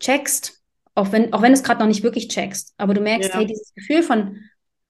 checkst, 0.01 0.58
auch 0.99 1.13
wenn, 1.13 1.33
auch 1.33 1.43
wenn 1.43 1.53
du 1.53 1.59
es 1.59 1.63
gerade 1.63 1.81
noch 1.81 1.87
nicht 1.87 2.03
wirklich 2.03 2.29
checkst, 2.29 2.75
aber 2.77 2.93
du 2.93 3.01
merkst, 3.01 3.31
ja. 3.31 3.39
hey, 3.39 3.47
dieses 3.47 3.73
Gefühl 3.75 4.03
von 4.03 4.37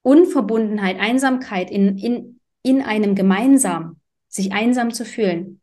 Unverbundenheit, 0.03 0.99
Einsamkeit 0.99 1.71
in, 1.71 1.99
in, 1.99 2.41
in 2.63 2.83
einem 2.83 3.15
gemeinsam, 3.15 3.97
sich 4.29 4.53
einsam 4.53 4.93
zu 4.93 5.05
fühlen, 5.05 5.61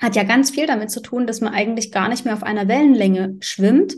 hat 0.00 0.14
ja 0.14 0.22
ganz 0.22 0.50
viel 0.50 0.66
damit 0.66 0.90
zu 0.90 1.00
tun, 1.00 1.26
dass 1.26 1.40
man 1.40 1.52
eigentlich 1.52 1.90
gar 1.90 2.08
nicht 2.08 2.24
mehr 2.24 2.34
auf 2.34 2.44
einer 2.44 2.68
Wellenlänge 2.68 3.36
schwimmt. 3.40 3.96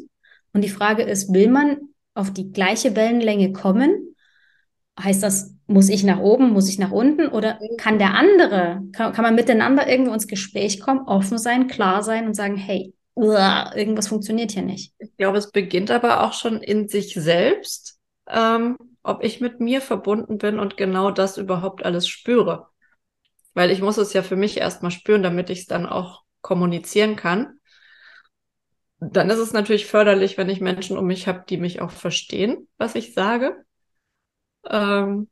Und 0.52 0.62
die 0.62 0.70
Frage 0.70 1.02
ist, 1.02 1.32
will 1.32 1.50
man 1.50 1.76
auf 2.14 2.32
die 2.32 2.50
gleiche 2.50 2.96
Wellenlänge 2.96 3.52
kommen? 3.52 4.16
Heißt 4.98 5.22
das, 5.22 5.54
muss 5.66 5.90
ich 5.90 6.02
nach 6.02 6.18
oben, 6.18 6.50
muss 6.50 6.68
ich 6.68 6.78
nach 6.78 6.90
unten? 6.90 7.28
Oder 7.28 7.58
kann 7.76 7.98
der 7.98 8.14
andere, 8.14 8.82
kann, 8.92 9.12
kann 9.12 9.24
man 9.24 9.34
miteinander 9.34 9.86
irgendwie 9.86 10.12
ins 10.12 10.26
Gespräch 10.26 10.80
kommen, 10.80 11.06
offen 11.06 11.38
sein, 11.38 11.66
klar 11.66 12.02
sein 12.02 12.26
und 12.26 12.34
sagen, 12.34 12.56
hey, 12.56 12.94
irgendwas 13.22 14.08
funktioniert 14.08 14.52
hier 14.52 14.62
nicht? 14.62 14.94
Ich 14.98 15.16
glaube, 15.16 15.38
es 15.38 15.50
beginnt 15.50 15.90
aber 15.90 16.22
auch 16.22 16.32
schon 16.32 16.62
in 16.62 16.88
sich 16.88 17.14
selbst. 17.14 17.98
Ähm, 18.28 18.76
ob 19.02 19.24
ich 19.24 19.40
mit 19.40 19.60
mir 19.60 19.80
verbunden 19.80 20.38
bin 20.38 20.58
und 20.58 20.76
genau 20.76 21.10
das 21.10 21.38
überhaupt 21.38 21.84
alles 21.84 22.06
spüre. 22.06 22.68
Weil 23.54 23.70
ich 23.70 23.80
muss 23.80 23.98
es 23.98 24.12
ja 24.12 24.22
für 24.22 24.36
mich 24.36 24.58
erstmal 24.58 24.90
spüren, 24.90 25.22
damit 25.22 25.50
ich 25.50 25.60
es 25.60 25.66
dann 25.66 25.86
auch 25.86 26.22
kommunizieren 26.42 27.16
kann. 27.16 27.58
Dann 29.00 29.30
ist 29.30 29.38
es 29.38 29.52
natürlich 29.52 29.86
förderlich, 29.86 30.36
wenn 30.36 30.50
ich 30.50 30.60
Menschen 30.60 30.98
um 30.98 31.06
mich 31.06 31.26
habe, 31.26 31.44
die 31.48 31.56
mich 31.56 31.80
auch 31.80 31.90
verstehen, 31.90 32.68
was 32.76 32.94
ich 32.94 33.14
sage. 33.14 33.64
Ähm, 34.68 35.28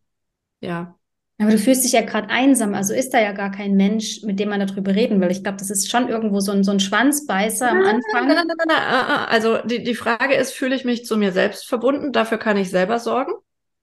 ja. 0.61 0.98
Aber 1.41 1.53
du 1.53 1.59
fühlst 1.59 1.85
dich 1.85 1.93
ja 1.93 2.01
gerade 2.01 2.31
einsam, 2.31 2.75
also 2.75 2.93
ist 2.93 3.15
da 3.15 3.21
ja 3.21 3.31
gar 3.31 3.53
kein 3.53 3.77
Mensch, 3.77 4.23
mit 4.25 4.41
dem 4.41 4.49
man 4.49 4.59
darüber 4.59 4.95
reden 4.95 5.21
will. 5.21 5.31
Ich 5.31 5.45
glaube, 5.45 5.59
das 5.59 5.71
ist 5.71 5.89
schon 5.89 6.09
irgendwo 6.09 6.41
so 6.41 6.51
ein, 6.51 6.65
so 6.65 6.73
ein 6.73 6.81
Schwanzbeißer 6.81 7.71
am 7.71 7.79
Anfang. 7.79 8.27
Nein, 8.27 8.45
nein, 8.47 8.57
nein, 8.67 9.29
Also 9.29 9.59
die, 9.59 9.85
die 9.85 9.95
Frage 9.95 10.35
ist, 10.35 10.53
fühle 10.53 10.75
ich 10.75 10.85
mich 10.85 11.05
zu 11.05 11.17
mir 11.17 11.31
selbst 11.31 11.69
verbunden? 11.69 12.13
Dafür 12.13 12.39
kann 12.39 12.57
ich 12.57 12.71
selber 12.71 12.99
sorgen. 12.99 13.33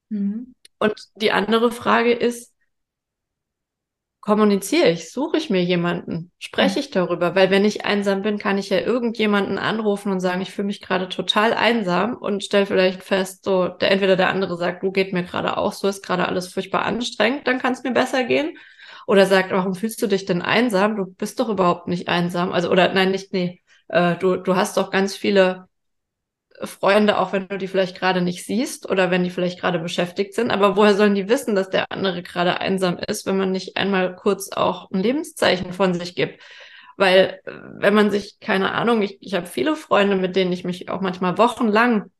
Mhm. 0.10 0.54
Und 0.80 0.96
die 1.16 1.32
andere 1.32 1.72
Frage 1.72 2.12
ist, 2.12 2.52
kommuniziere 4.26 4.90
ich, 4.90 5.12
suche 5.12 5.38
ich 5.38 5.52
mir 5.52 5.64
jemanden, 5.64 6.32
spreche 6.40 6.80
ich 6.80 6.90
darüber, 6.90 7.36
weil 7.36 7.52
wenn 7.52 7.64
ich 7.64 7.86
einsam 7.86 8.24
bin, 8.24 8.40
kann 8.40 8.58
ich 8.58 8.70
ja 8.72 8.80
irgendjemanden 8.80 9.60
anrufen 9.60 10.12
und 10.12 10.20
sagen, 10.20 10.42
ich 10.42 10.52
fühle 10.52 10.66
mich 10.66 10.82
gerade 10.82 11.10
total 11.10 11.54
einsam 11.54 12.18
und 12.18 12.44
stelle 12.44 12.66
vielleicht 12.66 13.04
fest, 13.04 13.44
so 13.44 13.68
der 13.68 13.92
entweder 13.92 14.16
der 14.16 14.30
andere 14.30 14.58
sagt, 14.58 14.82
du 14.82 14.92
geht 14.92 15.14
mir 15.14 15.24
gerade 15.24 15.58
auch 15.58 15.74
so, 15.74 15.88
ist 15.88 16.04
gerade 16.04 16.28
alles 16.28 16.52
furchtbar 16.52 16.86
anstrengend, 16.86 17.48
dann 17.48 17.60
kann 17.60 17.74
es 17.74 17.84
mir 17.84 17.92
besser 17.94 18.24
gehen. 18.24 18.58
Oder 19.08 19.28
sagt, 19.28 19.52
warum 19.52 19.76
fühlst 19.76 20.02
du 20.02 20.08
dich 20.08 20.26
denn 20.26 20.42
einsam? 20.42 20.96
Du 20.96 21.06
bist 21.06 21.40
doch 21.40 21.50
überhaupt 21.50 21.88
nicht 21.88 22.08
einsam. 22.08 22.52
Also, 22.52 22.72
oder 22.72 22.92
nein, 22.92 23.12
nicht, 23.12 23.34
nee, 23.34 23.62
äh, 23.90 24.16
du, 24.16 24.38
du 24.38 24.56
hast 24.56 24.78
doch 24.78 24.90
ganz 24.90 25.16
viele 25.16 25.68
Freunde, 26.64 27.18
auch 27.20 27.34
wenn 27.34 27.48
du 27.48 27.58
die 27.58 27.68
vielleicht 27.68 27.98
gerade 27.98 28.22
nicht 28.22 28.46
siehst 28.46 28.90
oder 28.90 29.12
wenn 29.12 29.24
die 29.24 29.30
vielleicht 29.30 29.60
gerade 29.60 29.80
beschäftigt 29.80 30.34
sind. 30.34 30.52
Aber 30.52 30.76
woher 30.76 30.96
sollen 30.96 31.16
die 31.16 31.30
wissen, 31.30 31.56
dass 31.56 31.70
der 31.70 31.92
andere 31.92 32.24
gerade 32.24 32.60
einsam 32.60 32.98
ist, 32.98 33.26
wenn 33.26 33.38
man 33.38 33.52
nicht 33.52 33.78
einmal 33.78 34.16
kurz 34.16 34.52
auch 34.52 34.90
ein 34.92 35.02
Lebenszeichen 35.02 35.74
von 35.74 35.94
sich 35.94 36.16
gibt? 36.16 36.42
Weil 36.98 37.42
äh, 37.46 37.52
wenn 37.78 37.94
man 37.94 38.12
sich, 38.12 38.40
keine 38.40 38.72
Ahnung, 38.74 39.02
ich, 39.02 39.18
ich 39.22 39.34
habe 39.34 39.48
viele 39.48 39.76
Freunde, 39.76 40.16
mit 40.16 40.36
denen 40.36 40.52
ich 40.54 40.64
mich 40.64 40.90
auch 40.90 41.02
manchmal 41.02 41.38
wochenlang 41.38 42.12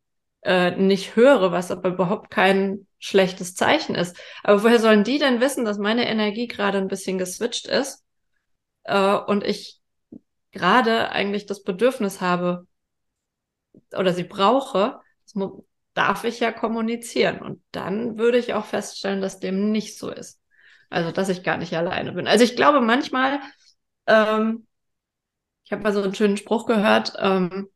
äh, 0.44 0.72
nicht 0.72 1.16
höre, 1.16 1.52
was 1.52 1.72
aber 1.72 1.90
überhaupt 1.90 2.30
kein 2.30 2.88
schlechtes 3.00 3.56
Zeichen 3.56 3.96
ist. 3.96 4.18
Aber 4.44 4.64
woher 4.64 4.80
sollen 4.80 5.04
die 5.04 5.20
denn 5.20 5.42
wissen, 5.42 5.66
dass 5.66 5.78
meine 5.78 6.08
Energie 6.08 6.48
gerade 6.48 6.78
ein 6.78 6.88
bisschen 6.88 7.18
geswitcht 7.18 7.68
ist 7.68 8.04
äh, 8.84 9.16
und 9.16 9.44
ich 9.44 9.80
gerade 10.52 11.12
eigentlich 11.12 11.46
das 11.46 11.64
Bedürfnis 11.64 12.22
habe, 12.22 12.66
oder 13.98 14.14
sie 14.14 14.24
brauche, 14.24 15.00
darf 15.94 16.24
ich 16.24 16.40
ja 16.40 16.52
kommunizieren. 16.52 17.40
Und 17.40 17.64
dann 17.72 18.18
würde 18.18 18.38
ich 18.38 18.54
auch 18.54 18.66
feststellen, 18.66 19.22
dass 19.22 19.40
dem 19.40 19.72
nicht 19.72 19.98
so 19.98 20.10
ist. 20.10 20.42
Also, 20.90 21.12
dass 21.12 21.30
ich 21.30 21.44
gar 21.44 21.58
nicht 21.58 21.76
alleine 21.76 22.14
bin. 22.14 22.28
Also, 22.28 22.44
ich 22.44 22.56
glaube 22.56 22.82
manchmal, 22.82 23.40
ähm, 24.08 24.68
ich 25.64 25.72
habe 25.72 25.84
mal 25.84 25.94
so 25.94 26.02
einen 26.02 26.16
schönen 26.16 26.38
Spruch 26.38 26.68
gehört, 26.68 27.14
ähm, 27.20 27.70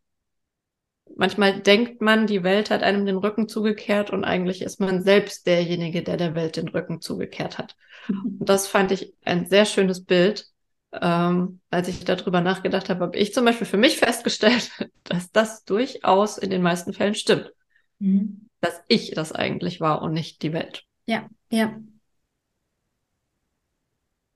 manchmal 1.15 1.59
denkt 1.59 2.01
man, 2.01 2.27
die 2.27 2.43
Welt 2.43 2.69
hat 2.69 2.83
einem 2.83 3.05
den 3.05 3.17
Rücken 3.17 3.47
zugekehrt 3.49 4.11
und 4.11 4.23
eigentlich 4.23 4.61
ist 4.61 4.79
man 4.79 5.01
selbst 5.03 5.47
derjenige, 5.47 6.03
der 6.03 6.17
der 6.17 6.35
Welt 6.35 6.55
den 6.55 6.67
Rücken 6.67 7.01
zugekehrt 7.01 7.57
hat. 7.57 7.75
Und 8.07 8.47
das 8.47 8.67
fand 8.67 8.91
ich 8.91 9.13
ein 9.25 9.47
sehr 9.47 9.65
schönes 9.65 10.05
Bild, 10.05 10.48
ähm, 10.91 11.59
als 11.69 11.87
ich 11.87 12.03
darüber 12.03 12.41
nachgedacht 12.41 12.89
habe, 12.89 13.01
habe 13.01 13.17
ich 13.17 13.33
zum 13.33 13.45
Beispiel 13.45 13.67
für 13.67 13.77
mich 13.77 13.97
festgestellt, 13.97 14.71
dass 15.03 15.31
das 15.31 15.63
durchaus 15.63 16.37
in 16.37 16.49
den 16.49 16.61
meisten 16.61 16.93
Fällen 16.93 17.15
stimmt. 17.15 17.53
Mhm. 17.99 18.49
Dass 18.61 18.81
ich 18.87 19.11
das 19.11 19.31
eigentlich 19.31 19.79
war 19.79 20.01
und 20.01 20.13
nicht 20.13 20.41
die 20.41 20.53
Welt. 20.53 20.83
Ja, 21.05 21.29
ja. 21.49 21.79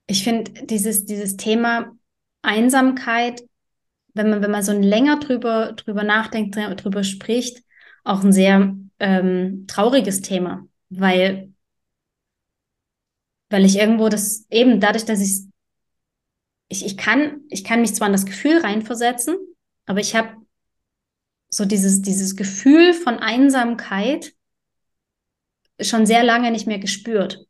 Ich 0.07 0.23
finde 0.23 0.65
dieses, 0.65 1.05
dieses 1.05 1.37
Thema 1.37 1.91
Einsamkeit, 2.41 3.41
wenn 4.13 4.29
man, 4.29 4.41
wenn 4.41 4.51
man 4.51 4.63
so 4.63 4.73
länger 4.73 5.19
drüber, 5.19 5.73
drüber 5.73 6.03
nachdenkt, 6.03 6.55
drüber 6.55 7.03
spricht, 7.03 7.63
auch 8.03 8.23
ein 8.23 8.33
sehr 8.33 8.75
ähm, 8.99 9.65
trauriges 9.67 10.21
Thema, 10.21 10.67
weil, 10.89 11.53
weil 13.49 13.65
ich 13.65 13.77
irgendwo 13.77 14.09
das 14.09 14.45
eben 14.49 14.79
dadurch, 14.79 15.05
dass 15.05 15.21
ich 15.21 15.52
ich, 16.73 16.85
ich, 16.85 16.97
kann, 16.97 17.41
ich 17.49 17.63
kann 17.63 17.81
mich 17.81 17.93
zwar 17.93 18.07
in 18.07 18.13
das 18.13 18.25
Gefühl 18.25 18.57
reinversetzen, 18.57 19.37
aber 19.85 19.99
ich 19.99 20.15
habe 20.15 20.29
so 21.49 21.65
dieses, 21.65 22.01
dieses 22.01 22.35
Gefühl 22.35 22.93
von 22.93 23.19
Einsamkeit 23.19 24.33
schon 25.79 26.07
sehr 26.07 26.23
lange 26.23 26.49
nicht 26.49 26.65
mehr 26.65 26.79
gespürt. 26.79 27.45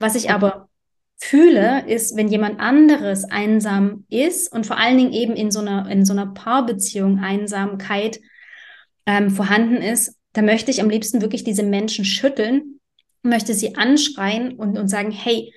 Was 0.00 0.16
ich 0.16 0.30
aber 0.32 0.68
fühle, 1.16 1.86
ist, 1.86 2.16
wenn 2.16 2.26
jemand 2.26 2.58
anderes 2.58 3.24
einsam 3.24 4.06
ist 4.08 4.52
und 4.52 4.66
vor 4.66 4.76
allen 4.76 4.98
Dingen 4.98 5.12
eben 5.12 5.36
in 5.36 5.52
so 5.52 5.60
einer, 5.60 5.88
in 5.88 6.04
so 6.04 6.12
einer 6.12 6.26
Paarbeziehung 6.26 7.20
Einsamkeit 7.20 8.20
ähm, 9.06 9.30
vorhanden 9.30 9.76
ist, 9.76 10.18
da 10.32 10.42
möchte 10.42 10.72
ich 10.72 10.82
am 10.82 10.90
liebsten 10.90 11.22
wirklich 11.22 11.44
diese 11.44 11.62
Menschen 11.62 12.04
schütteln, 12.04 12.80
möchte 13.22 13.54
sie 13.54 13.76
anschreien 13.76 14.56
und, 14.56 14.76
und 14.76 14.88
sagen, 14.88 15.12
hey, 15.12 15.54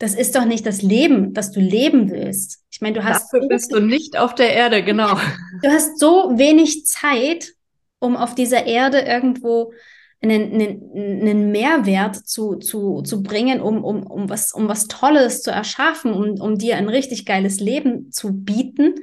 das 0.00 0.14
ist 0.14 0.34
doch 0.34 0.46
nicht 0.46 0.64
das 0.64 0.80
Leben, 0.80 1.34
das 1.34 1.52
du 1.52 1.60
leben 1.60 2.10
willst. 2.10 2.64
Ich 2.70 2.80
meine, 2.80 2.94
du 2.94 3.04
hast. 3.04 3.32
Dafür 3.34 3.48
bist 3.48 3.70
du 3.70 3.80
nicht 3.80 4.18
auf 4.18 4.34
der 4.34 4.54
Erde, 4.54 4.82
genau. 4.82 5.14
Du 5.62 5.68
hast 5.68 5.98
so 5.98 6.38
wenig 6.38 6.86
Zeit, 6.86 7.52
um 7.98 8.16
auf 8.16 8.34
dieser 8.34 8.64
Erde 8.64 9.00
irgendwo 9.00 9.74
einen, 10.22 10.54
einen, 10.54 11.20
einen 11.20 11.50
Mehrwert 11.52 12.16
zu, 12.16 12.56
zu, 12.56 13.02
zu 13.02 13.22
bringen, 13.22 13.60
um, 13.60 13.84
um, 13.84 14.02
um, 14.06 14.30
was, 14.30 14.52
um 14.52 14.68
was 14.68 14.88
Tolles 14.88 15.42
zu 15.42 15.50
erschaffen, 15.50 16.14
um, 16.14 16.40
um 16.40 16.56
dir 16.56 16.78
ein 16.78 16.88
richtig 16.88 17.26
geiles 17.26 17.60
Leben 17.60 18.10
zu 18.10 18.32
bieten 18.32 18.94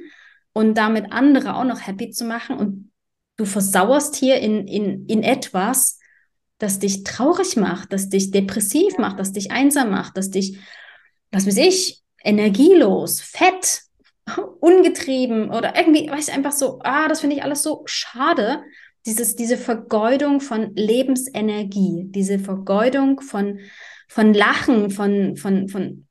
und 0.52 0.76
damit 0.76 1.12
andere 1.12 1.54
auch 1.54 1.64
noch 1.64 1.86
happy 1.86 2.10
zu 2.10 2.24
machen. 2.24 2.56
Und 2.56 2.90
du 3.36 3.44
versauerst 3.44 4.16
hier 4.16 4.40
in, 4.40 4.66
in, 4.66 5.06
in 5.06 5.22
etwas, 5.22 6.00
das 6.58 6.80
dich 6.80 7.04
traurig 7.04 7.56
macht, 7.56 7.92
das 7.92 8.08
dich 8.08 8.32
depressiv 8.32 8.98
macht, 8.98 9.20
das 9.20 9.30
dich 9.30 9.52
einsam 9.52 9.90
macht, 9.90 10.16
das 10.16 10.30
dich 10.30 10.58
was 11.30 11.46
weiß 11.46 11.56
ich, 11.58 12.02
energielos, 12.22 13.20
fett, 13.20 13.82
ungetrieben 14.60 15.50
oder 15.50 15.76
irgendwie, 15.76 16.10
weiß 16.10 16.28
ich, 16.28 16.34
einfach 16.34 16.52
so, 16.52 16.80
ah, 16.82 17.08
das 17.08 17.20
finde 17.20 17.36
ich 17.36 17.42
alles 17.42 17.62
so 17.62 17.82
schade. 17.86 18.62
Dieses, 19.06 19.36
diese 19.36 19.56
Vergeudung 19.56 20.40
von 20.40 20.74
Lebensenergie, 20.74 22.04
diese 22.08 22.38
Vergeudung 22.38 23.20
von, 23.20 23.60
von 24.08 24.34
Lachen, 24.34 24.90
von, 24.90 25.36
von, 25.36 25.68
von 25.68 26.06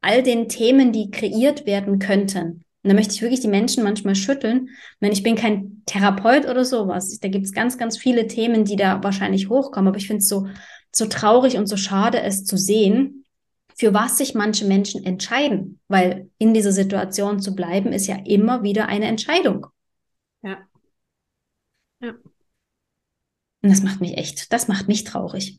all 0.00 0.22
den 0.22 0.48
Themen, 0.48 0.92
die 0.92 1.10
kreiert 1.10 1.66
werden 1.66 1.98
könnten. 1.98 2.64
Und 2.82 2.90
da 2.90 2.94
möchte 2.94 3.14
ich 3.14 3.22
wirklich 3.22 3.40
die 3.40 3.48
Menschen 3.48 3.82
manchmal 3.82 4.14
schütteln. 4.14 4.68
Ich 4.68 5.00
meine, 5.00 5.12
ich 5.12 5.22
bin 5.22 5.34
kein 5.34 5.82
Therapeut 5.84 6.46
oder 6.46 6.64
sowas. 6.64 7.18
Da 7.18 7.28
gibt 7.28 7.44
es 7.44 7.52
ganz, 7.52 7.76
ganz 7.76 7.98
viele 7.98 8.28
Themen, 8.28 8.64
die 8.64 8.76
da 8.76 9.02
wahrscheinlich 9.02 9.48
hochkommen. 9.48 9.88
Aber 9.88 9.98
ich 9.98 10.06
finde 10.06 10.20
es 10.22 10.28
so, 10.28 10.46
so 10.94 11.06
traurig 11.06 11.58
und 11.58 11.66
so 11.66 11.76
schade, 11.76 12.22
es 12.22 12.44
zu 12.44 12.56
sehen, 12.56 13.17
für 13.78 13.94
was 13.94 14.18
sich 14.18 14.34
manche 14.34 14.64
Menschen 14.64 15.04
entscheiden, 15.04 15.80
weil 15.86 16.28
in 16.38 16.52
dieser 16.52 16.72
Situation 16.72 17.40
zu 17.40 17.54
bleiben 17.54 17.92
ist 17.92 18.08
ja 18.08 18.16
immer 18.24 18.64
wieder 18.64 18.88
eine 18.88 19.06
Entscheidung. 19.06 19.68
Ja. 20.42 20.58
Ja. 22.00 22.10
Und 22.10 23.70
das 23.70 23.82
macht 23.82 24.00
mich 24.00 24.16
echt, 24.16 24.52
das 24.52 24.66
macht 24.66 24.88
mich 24.88 25.04
traurig. 25.04 25.58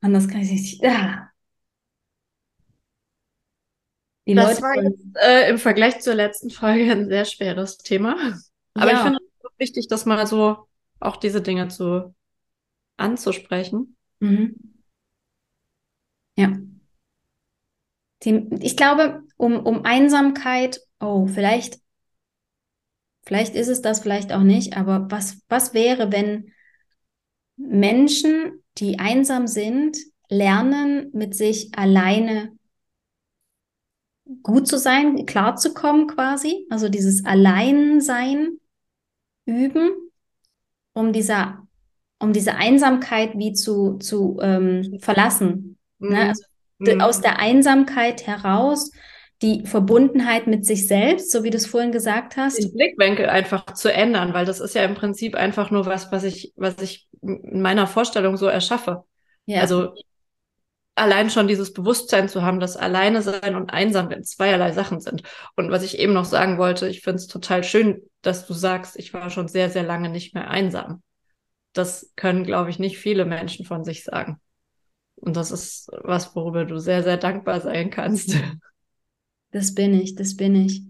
Anders 0.00 0.28
kann 0.28 0.42
ich 0.42 0.50
nicht. 0.52 0.82
Ja. 0.82 1.28
Die 4.28 4.34
das 4.34 4.60
Leute 4.60 4.62
war 4.62 4.82
jetzt, 4.82 5.04
äh, 5.14 5.50
im 5.50 5.58
Vergleich 5.58 6.00
zur 6.00 6.14
letzten 6.14 6.50
Folge 6.50 6.92
ein 6.92 7.08
sehr 7.08 7.24
schweres 7.24 7.78
Thema. 7.78 8.38
Aber 8.74 8.90
ja. 8.92 8.98
ich 8.98 9.02
finde 9.02 9.18
es 9.18 9.58
wichtig, 9.58 9.88
das 9.88 10.06
mal 10.06 10.24
so 10.26 10.68
auch 11.00 11.16
diese 11.16 11.42
Dinge 11.42 11.66
zu 11.66 12.14
anzusprechen. 12.96 13.96
Mhm. 14.20 14.75
Ja. 16.36 16.52
Ich 18.24 18.76
glaube, 18.76 19.22
um, 19.36 19.58
um 19.58 19.84
Einsamkeit, 19.84 20.80
oh, 21.00 21.26
vielleicht, 21.26 21.80
vielleicht 23.24 23.54
ist 23.54 23.68
es 23.68 23.82
das, 23.82 24.00
vielleicht 24.00 24.32
auch 24.32 24.42
nicht, 24.42 24.76
aber 24.76 25.06
was, 25.10 25.38
was 25.48 25.74
wäre, 25.74 26.12
wenn 26.12 26.52
Menschen, 27.56 28.62
die 28.78 28.98
einsam 28.98 29.46
sind, 29.46 29.96
lernen, 30.28 31.10
mit 31.12 31.34
sich 31.34 31.76
alleine 31.76 32.56
gut 34.42 34.66
zu 34.66 34.78
sein, 34.78 35.24
klarzukommen 35.26 36.08
quasi, 36.08 36.66
also 36.68 36.88
dieses 36.88 37.24
Alleinsein 37.24 38.58
üben, 39.44 39.90
um 40.92 41.12
dieser, 41.12 41.66
um 42.18 42.32
diese 42.32 42.56
Einsamkeit 42.56 43.38
wie 43.38 43.52
zu, 43.52 43.98
zu 43.98 44.38
ähm, 44.40 44.98
verlassen. 45.00 45.75
Ne? 45.98 46.08
Mhm. 46.08 46.28
Also 46.28 46.42
mhm. 46.78 47.00
aus 47.00 47.20
der 47.20 47.38
Einsamkeit 47.38 48.26
heraus 48.26 48.90
die 49.42 49.66
Verbundenheit 49.66 50.46
mit 50.46 50.64
sich 50.64 50.86
selbst, 50.86 51.30
so 51.30 51.44
wie 51.44 51.50
du 51.50 51.58
es 51.58 51.66
vorhin 51.66 51.92
gesagt 51.92 52.36
hast. 52.36 52.58
Den 52.58 52.72
Blickwinkel 52.72 53.28
einfach 53.28 53.66
zu 53.74 53.92
ändern, 53.92 54.32
weil 54.32 54.46
das 54.46 54.60
ist 54.60 54.74
ja 54.74 54.84
im 54.84 54.94
Prinzip 54.94 55.34
einfach 55.34 55.70
nur 55.70 55.84
was, 55.84 56.10
was 56.10 56.24
ich, 56.24 56.52
was 56.56 56.80
ich 56.80 57.06
in 57.20 57.60
meiner 57.60 57.86
Vorstellung 57.86 58.36
so 58.36 58.46
erschaffe. 58.46 59.04
Ja. 59.44 59.60
Also 59.60 59.94
allein 60.94 61.28
schon 61.28 61.46
dieses 61.46 61.74
Bewusstsein 61.74 62.28
zu 62.28 62.42
haben, 62.42 62.58
dass 62.60 62.76
alleine 62.76 63.20
sein 63.20 63.54
und 63.54 63.70
einsam 63.70 64.10
in 64.10 64.24
zweierlei 64.24 64.72
Sachen 64.72 65.00
sind. 65.00 65.22
Und 65.54 65.70
was 65.70 65.82
ich 65.82 65.98
eben 65.98 66.14
noch 66.14 66.24
sagen 66.24 66.56
wollte, 66.56 66.88
ich 66.88 67.02
finde 67.02 67.16
es 67.16 67.26
total 67.26 67.62
schön, 67.62 68.02
dass 68.22 68.46
du 68.46 68.54
sagst, 68.54 68.98
ich 68.98 69.12
war 69.12 69.28
schon 69.28 69.48
sehr, 69.48 69.68
sehr 69.68 69.82
lange 69.82 70.08
nicht 70.08 70.34
mehr 70.34 70.50
einsam. 70.50 71.02
Das 71.74 72.12
können, 72.16 72.44
glaube 72.44 72.70
ich, 72.70 72.78
nicht 72.78 72.96
viele 72.98 73.26
Menschen 73.26 73.66
von 73.66 73.84
sich 73.84 74.04
sagen. 74.04 74.40
Und 75.16 75.36
das 75.36 75.50
ist 75.50 75.88
was, 76.02 76.34
worüber 76.36 76.64
du 76.64 76.78
sehr, 76.78 77.02
sehr 77.02 77.16
dankbar 77.16 77.60
sein 77.60 77.90
kannst. 77.90 78.36
Das 79.52 79.74
bin 79.74 79.94
ich, 79.94 80.14
das 80.14 80.36
bin 80.36 80.54
ich. 80.54 80.82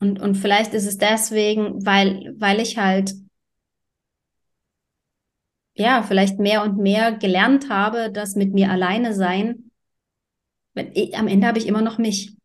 Und, 0.00 0.20
und 0.20 0.34
vielleicht 0.36 0.74
ist 0.74 0.86
es 0.86 0.98
deswegen, 0.98 1.84
weil, 1.86 2.34
weil 2.38 2.60
ich 2.60 2.76
halt, 2.76 3.14
ja, 5.74 6.02
vielleicht 6.02 6.38
mehr 6.38 6.62
und 6.62 6.78
mehr 6.78 7.12
gelernt 7.12 7.70
habe, 7.70 8.10
dass 8.12 8.36
mit 8.36 8.52
mir 8.52 8.70
alleine 8.70 9.14
sein, 9.14 9.70
am 11.14 11.28
Ende 11.28 11.46
habe 11.46 11.58
ich 11.58 11.66
immer 11.66 11.82
noch 11.82 11.98
mich. 11.98 12.37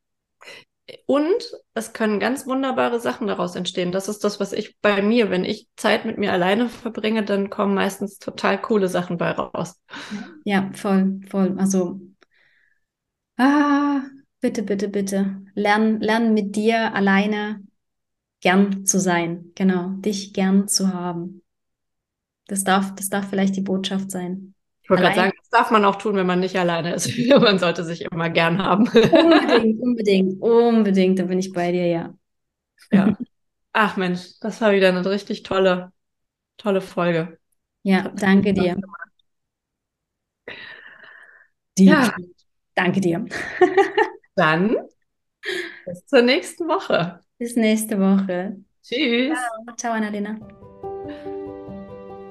Und 1.06 1.52
es 1.74 1.94
können 1.94 2.20
ganz 2.20 2.46
wunderbare 2.46 3.00
Sachen 3.00 3.28
daraus 3.28 3.56
entstehen. 3.56 3.92
Das 3.92 4.10
ist 4.10 4.24
das, 4.24 4.40
was 4.40 4.52
ich 4.52 4.80
bei 4.82 5.02
mir, 5.02 5.30
wenn 5.30 5.46
ich 5.46 5.68
Zeit 5.78 6.06
mit 6.06 6.18
mir 6.18 6.34
alleine 6.34 6.70
verbringe, 6.70 7.24
dann 7.24 7.50
kommen 7.50 7.74
meistens 7.74 8.20
total 8.20 8.60
coole 8.62 8.90
Sachen 8.90 9.18
bei 9.18 9.32
raus. 9.32 9.80
Ja, 10.44 10.70
voll, 10.74 11.22
voll. 11.30 11.56
Also, 11.58 12.02
ah, 13.38 14.02
bitte, 14.42 14.64
bitte, 14.64 14.90
bitte. 14.90 15.42
Lern, 15.56 16.02
lern 16.02 16.34
mit 16.34 16.56
dir 16.56 16.94
alleine 16.94 17.62
gern 18.42 18.86
zu 18.86 19.00
sein. 19.00 19.52
Genau, 19.56 19.90
dich 20.00 20.34
gern 20.34 20.68
zu 20.68 20.94
haben. 20.94 21.44
Das 22.48 22.66
darf, 22.66 22.94
das 22.96 23.08
darf 23.10 23.30
vielleicht 23.30 23.56
die 23.56 23.62
Botschaft 23.62 24.12
sein. 24.12 24.54
Ich 24.84 24.90
wollte 24.90 25.04
gerade 25.04 25.16
sagen, 25.16 25.32
das 25.38 25.50
darf 25.50 25.72
man 25.72 25.86
auch 25.86 25.96
tun, 25.96 26.16
wenn 26.16 26.28
man 26.28 26.42
nicht 26.42 26.58
alleine 26.58 26.94
ist. 26.94 27.10
man 27.30 27.58
sollte 27.58 27.84
sich 27.84 28.02
immer 28.02 28.30
gern 28.30 28.62
haben. 28.62 28.84
unbedingt, 28.88 29.82
unbedingt, 29.82 30.42
unbedingt, 30.42 31.20
da 31.20 31.24
bin 31.24 31.40
ich 31.40 31.54
bei 31.54 31.72
dir, 31.72 31.88
ja. 31.88 32.14
Ja. 32.92 33.18
Ach 33.72 33.98
Mensch, 33.98 34.40
das 34.42 34.62
war 34.62 34.74
wieder 34.74 34.90
eine 34.90 35.10
richtig 35.10 35.44
tolle, 35.44 35.92
tolle 36.58 36.82
Folge. 36.82 37.40
Ja, 37.84 38.10
danke 38.10 38.54
dir. 38.54 38.78
Die, 41.78 41.86
ja. 41.86 42.14
Danke 42.76 43.02
dir. 43.02 43.26
Dann 44.36 44.76
bis 45.86 46.06
zur 46.06 46.22
nächsten 46.22 46.68
Woche. 46.68 47.20
Bis 47.38 47.56
nächste 47.56 48.00
Woche. 48.00 48.58
Tschüss. 48.82 49.38
Ciao, 49.38 49.76
Ciao 49.76 49.94
Annalena. 49.94 50.40